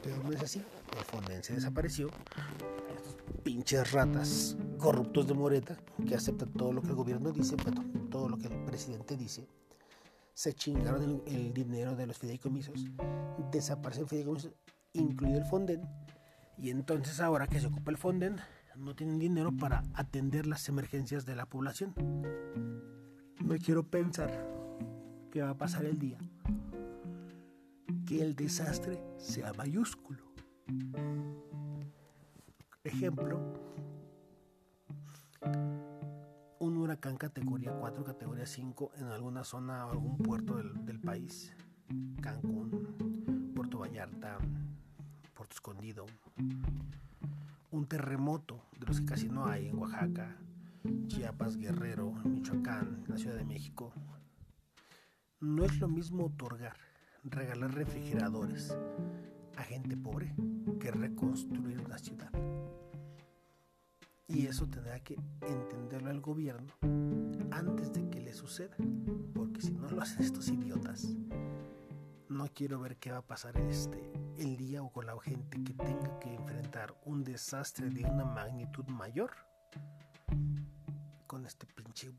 Pero 0.02 0.22
no 0.22 0.32
es 0.32 0.42
así. 0.42 0.62
El 0.96 1.04
Fondense 1.04 1.54
desapareció 1.54 2.11
pinches 3.42 3.92
ratas 3.92 4.56
corruptos 4.78 5.26
de 5.26 5.34
Moreta 5.34 5.76
que 6.06 6.14
aceptan 6.14 6.52
todo 6.52 6.72
lo 6.72 6.82
que 6.82 6.88
el 6.88 6.94
gobierno 6.94 7.32
dice, 7.32 7.56
todo 8.11 8.28
lo 8.28 8.36
que 8.36 8.48
el 8.48 8.64
presidente 8.64 9.16
dice. 9.16 9.48
Se 10.34 10.52
chingaron 10.52 11.22
el, 11.26 11.52
dinero 11.52 11.96
de 11.96 12.06
los 12.06 12.18
fideicomisos, 12.18 12.84
desapareció 13.50 14.04
el 14.04 14.09
fideicomiso, 14.09 14.54
incluido 14.92 15.38
el 15.38 15.44
Fonden, 15.44 15.82
y 16.56 16.70
entonces 16.70 17.20
ahora 17.20 17.46
que 17.46 17.61
se 17.61 17.66
ocupa 17.66 17.90
el 17.90 17.96
Fonden, 17.96 18.36
no 18.76 18.94
tienen 18.94 19.18
dinero 19.18 19.50
para 19.56 19.82
atender 19.94 20.46
las 20.46 20.68
emergencias 20.68 21.26
de 21.26 21.34
la 21.34 21.46
población. 21.46 21.94
No 23.40 23.56
quiero 23.64 23.82
pensar 23.88 24.46
que 25.32 25.42
va 25.42 25.50
a 25.50 25.59
pasar 25.59 25.84
el 25.84 25.98
día 25.98 26.18
que 28.09 28.22
el 28.22 28.34
desastre 28.34 29.04
sea 29.18 29.52
mayúsculo. 29.52 30.24
Ejemplo, 32.82 33.52
un 36.59 36.78
huracán 36.78 37.18
categoría 37.18 37.70
4, 37.78 38.04
categoría 38.04 38.46
5 38.46 38.92
en 38.96 39.09
alguna 39.09 39.44
zona 39.44 39.86
o 39.86 39.90
algún 39.90 40.16
puerto 40.16 40.56
del, 40.56 40.98
país, 41.00 41.54
Cancún, 42.22 43.52
Puerto 43.54 43.80
Vallarta, 43.80 44.38
Puerto 45.34 45.52
Escondido, 45.52 46.06
un 47.70 47.86
terremoto 47.86 48.64
de 48.80 48.86
los 48.86 49.00
que 49.00 49.06
casi 49.06 49.28
no 49.28 49.44
hay 49.44 49.68
en 49.68 49.76
Oaxaca, 49.76 50.34
Chiapas, 51.09 51.59
Guerrero, 51.59 52.12
Michoacán, 52.24 53.04
la 53.06 53.18
Ciudad 53.18 53.36
de 53.36 53.44
México. 53.44 53.92
No 55.40 55.62
es 55.62 55.78
lo 55.78 55.88
mismo 55.88 56.24
otorgar, 56.24 56.88
regalar 57.24 57.74
refrigeradores 57.74 58.76
a 59.56 59.62
gente 59.62 59.96
pobre 59.96 60.34
que 60.80 60.90
reconstruir 60.90 61.80
una 61.80 61.98
ciudad. 61.98 62.30
Y 64.28 64.46
eso 64.46 64.66
tendrá 64.68 65.00
que 65.00 65.16
entenderlo 65.40 66.10
el 66.10 66.20
gobierno 66.20 66.72
antes 67.50 67.92
de 67.92 68.08
que 68.10 68.20
le 68.20 68.34
suceda. 68.34 68.76
Porque 69.34 69.60
si 69.60 69.72
no 69.72 69.88
lo 69.88 70.02
hacen 70.02 70.22
estos 70.22 70.48
idiotas, 70.48 71.16
no 72.28 72.46
quiero 72.54 72.78
ver 72.80 72.98
qué 72.98 73.10
va 73.10 73.18
a 73.18 73.26
pasar 73.26 73.56
este, 73.56 74.12
el 74.36 74.56
día 74.56 74.82
o 74.82 74.92
con 74.92 75.06
la 75.06 75.18
gente 75.20 75.62
que 75.64 75.72
tenga 75.72 76.18
que 76.18 76.34
enfrentar 76.34 76.94
un 77.04 77.24
desastre 77.24 77.88
de 77.88 78.04
una 78.04 78.24
magnitud 78.24 78.86
mayor 78.86 79.30
con 81.26 81.46
este 81.46 81.66
pinche 81.66 82.10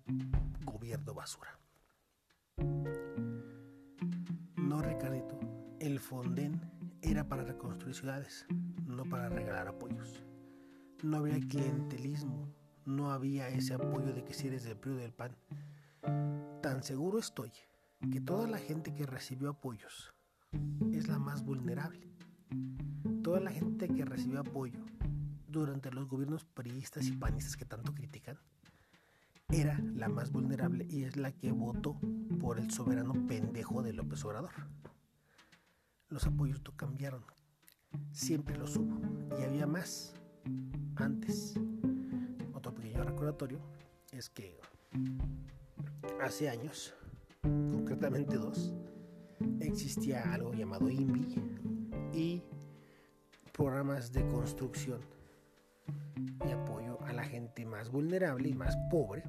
gobierno 0.66 1.14
basura. 1.14 1.58
No, 4.70 4.84
Ricardito, 4.84 5.40
el 5.80 6.00
Fonden 6.00 6.62
era 7.02 7.28
para 7.28 7.42
reconstruir 7.42 7.96
ciudades, 7.96 8.46
no 8.86 9.04
para 9.04 9.28
regalar 9.28 9.68
apoyos. 9.68 10.24
No 11.02 11.18
había 11.18 11.40
clientelismo, 11.40 12.54
no 12.86 13.12
había 13.12 13.48
ese 13.48 13.74
apoyo 13.74 14.14
de 14.14 14.24
que 14.24 14.36
si 14.36 14.46
eres 14.46 14.66
del 14.66 14.78
PRI 14.78 14.94
del 14.94 15.12
PAN. 15.12 15.36
Tan 16.62 16.84
seguro 16.84 17.18
estoy 17.18 17.52
que 18.12 18.22
toda 18.22 18.48
la 18.48 18.60
gente 18.60 18.94
que 18.94 19.08
recibió 19.08 19.50
apoyos 19.50 20.14
es 20.94 21.08
la 21.08 21.18
más 21.18 21.44
vulnerable. 21.44 22.08
Toda 23.24 23.40
la 23.40 23.50
gente 23.50 23.88
que 23.88 24.06
recibió 24.06 24.42
apoyo 24.42 24.86
durante 25.48 25.90
los 25.90 26.08
gobiernos 26.08 26.46
priistas 26.46 27.08
y 27.08 27.14
panistas 27.14 27.58
que 27.58 27.66
tanto 27.66 27.96
critican 27.96 28.38
era 29.52 29.80
la 29.96 30.10
más 30.10 30.32
vulnerable 30.32 30.86
y 30.90 31.04
es 31.04 31.18
la 31.18 31.32
que 31.32 31.52
votó 31.52 32.00
por 32.40 32.60
el 32.60 32.72
soberano 32.72 33.14
pendejo 33.28 33.82
de 33.82 33.94
López 33.94 34.24
Obrador 34.26 34.52
los 36.10 36.26
apoyos 36.26 36.62
no 36.66 36.76
cambiaron. 36.76 37.24
Siempre 38.12 38.58
los 38.58 38.76
hubo. 38.76 39.00
Y 39.40 39.44
había 39.44 39.68
más 39.68 40.14
antes. 40.96 41.54
Otro 42.54 42.74
pequeño 42.74 43.04
recordatorio 43.04 43.60
es 44.12 44.30
que 44.30 44.60
hace 46.22 46.50
años, 46.50 46.94
concretamente 47.42 48.38
dos, 48.38 48.74
existía 49.62 50.34
algo 50.34 50.54
llamado 50.54 50.90
INVI 50.90 51.36
y 52.14 52.44
programas 53.54 54.12
de 54.12 54.28
construcción 54.28 55.00
y 56.46 56.52
apoyo 56.52 57.02
a 57.06 57.14
la 57.14 57.24
gente 57.24 57.66
más 57.66 57.90
vulnerable 57.90 58.50
y 58.50 58.54
más 58.54 58.78
pobre 58.90 59.24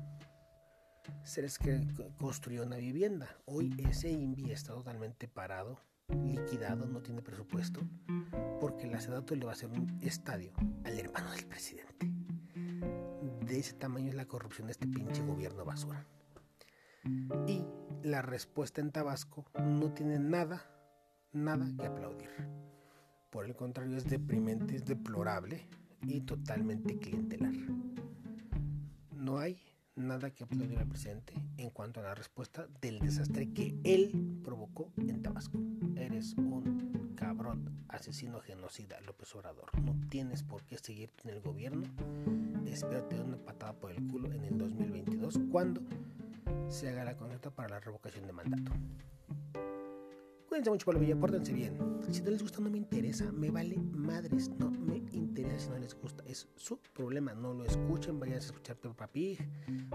seres 1.22 1.58
que 1.58 1.80
construyó 2.18 2.64
una 2.64 2.76
vivienda. 2.76 3.36
Hoy 3.46 3.74
ese 3.88 4.10
INVI 4.10 4.52
está 4.52 4.72
totalmente 4.72 5.28
parado 5.28 5.80
liquidado, 6.08 6.86
no 6.86 7.00
tiene 7.02 7.22
presupuesto, 7.22 7.80
porque 8.60 8.86
la 8.86 9.00
Sedato 9.00 9.34
le 9.36 9.44
va 9.44 9.52
a 9.52 9.54
hacer 9.54 9.70
un 9.70 9.98
estadio 10.02 10.52
al 10.84 10.98
hermano 10.98 11.30
del 11.32 11.46
presidente. 11.46 12.10
De 13.46 13.58
ese 13.58 13.74
tamaño 13.74 14.08
es 14.08 14.14
la 14.14 14.26
corrupción 14.26 14.66
de 14.66 14.72
este 14.72 14.86
pinche 14.86 15.22
gobierno 15.22 15.64
basura. 15.64 16.06
Y 17.46 17.64
la 18.02 18.22
respuesta 18.22 18.80
en 18.80 18.90
Tabasco 18.90 19.44
no 19.58 19.92
tiene 19.92 20.18
nada, 20.18 20.64
nada 21.32 21.66
que 21.78 21.86
aplaudir. 21.86 22.30
Por 23.30 23.46
el 23.46 23.54
contrario, 23.54 23.96
es 23.96 24.04
deprimente, 24.04 24.74
es 24.74 24.84
deplorable 24.84 25.68
y 26.02 26.20
totalmente 26.20 26.98
clientelar. 26.98 27.54
No 29.14 29.38
hay 29.38 29.58
nada 29.96 30.30
que 30.30 30.44
aplaudir 30.44 30.78
al 30.78 30.88
presidente 30.88 31.34
en 31.56 31.70
cuanto 31.70 32.00
a 32.00 32.04
la 32.04 32.14
respuesta 32.14 32.66
del 32.80 33.00
desastre 33.00 33.52
que 33.52 33.74
él 33.84 34.40
provocó 34.42 34.92
en 34.96 35.22
Tabasco. 35.22 35.58
Eres 35.96 36.34
un 36.34 37.12
cabrón, 37.16 37.84
asesino 37.88 38.40
genocida, 38.40 39.00
López 39.02 39.34
Obrador. 39.34 39.70
No 39.82 39.94
tienes 40.08 40.42
por 40.42 40.64
qué 40.64 40.78
seguir 40.78 41.12
en 41.22 41.30
el 41.30 41.40
gobierno. 41.40 41.86
Espérate 42.66 43.20
una 43.20 43.36
patada 43.36 43.74
por 43.74 43.90
el 43.90 44.06
culo 44.06 44.32
en 44.32 44.44
el 44.44 44.56
2022 44.56 45.38
cuando 45.50 45.82
se 46.68 46.88
haga 46.88 47.04
la 47.04 47.16
consulta 47.16 47.50
para 47.50 47.68
la 47.68 47.80
revocación 47.80 48.26
de 48.26 48.32
mandato. 48.32 48.72
Cuídense 50.60 50.86
mucho, 50.86 51.00
Villa, 51.00 51.16
pórtense 51.16 51.54
bien. 51.54 51.78
Si 52.10 52.20
no 52.20 52.30
les 52.30 52.42
gusta, 52.42 52.60
no 52.60 52.68
me 52.68 52.76
interesa, 52.76 53.32
me 53.32 53.50
vale 53.50 53.78
madres, 53.78 54.50
no 54.58 54.70
me 54.70 54.96
interesa 55.10 55.58
si 55.58 55.70
no 55.70 55.78
les 55.78 55.94
gusta, 55.94 56.22
es 56.26 56.50
su 56.54 56.78
problema, 56.92 57.32
no 57.32 57.54
lo 57.54 57.64
escuchen, 57.64 58.20
vayan 58.20 58.34
a 58.34 58.40
escuchar 58.40 58.76
Peppa 58.76 59.06
Pig, 59.06 59.38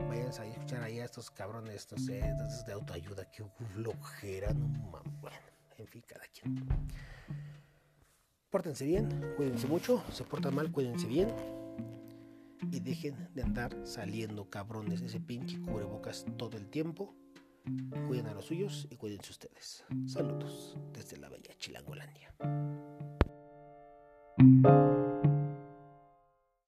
vayan 0.09 0.26
a 0.26 0.45
escuchar 0.47 0.82
ahí 0.82 0.99
a 0.99 1.05
estos 1.05 1.30
cabrones, 1.30 1.88
no 1.91 1.99
sé, 1.99 2.24
de 2.66 2.74
autoayuda, 2.74 3.30
que 3.30 3.43
flojera, 3.76 4.55
no 4.55 4.68
mames, 4.89 5.22
bueno, 5.22 5.38
en 5.78 5.88
fin, 5.88 6.01
cada 6.07 6.26
quien. 6.30 6.66
Pórtense 8.49 8.86
bien, 8.86 9.07
cuídense 9.38 9.68
mucho, 9.68 10.03
se 10.11 10.24
portan 10.24 10.55
mal, 10.55 10.72
cuídense 10.72 11.05
bien 11.05 11.28
y 12.72 12.80
dejen 12.80 13.30
de 13.36 13.43
andar 13.43 13.86
saliendo 13.86 14.49
cabrones 14.49 15.01
ese 15.01 15.20
pinche 15.20 15.61
cubrebocas 15.61 16.26
todo 16.38 16.57
el 16.57 16.68
tiempo. 16.70 17.16
Cuiden 18.07 18.28
a 18.28 18.34
los 18.34 18.45
suyos 18.45 18.88
y 18.89 18.95
cuídense 18.95 19.32
ustedes. 19.32 19.84
Saludos 20.05 20.78
desde 20.93 21.18
la 21.18 21.30
bella 21.30 21.53
Chilangolandia. 21.57 22.34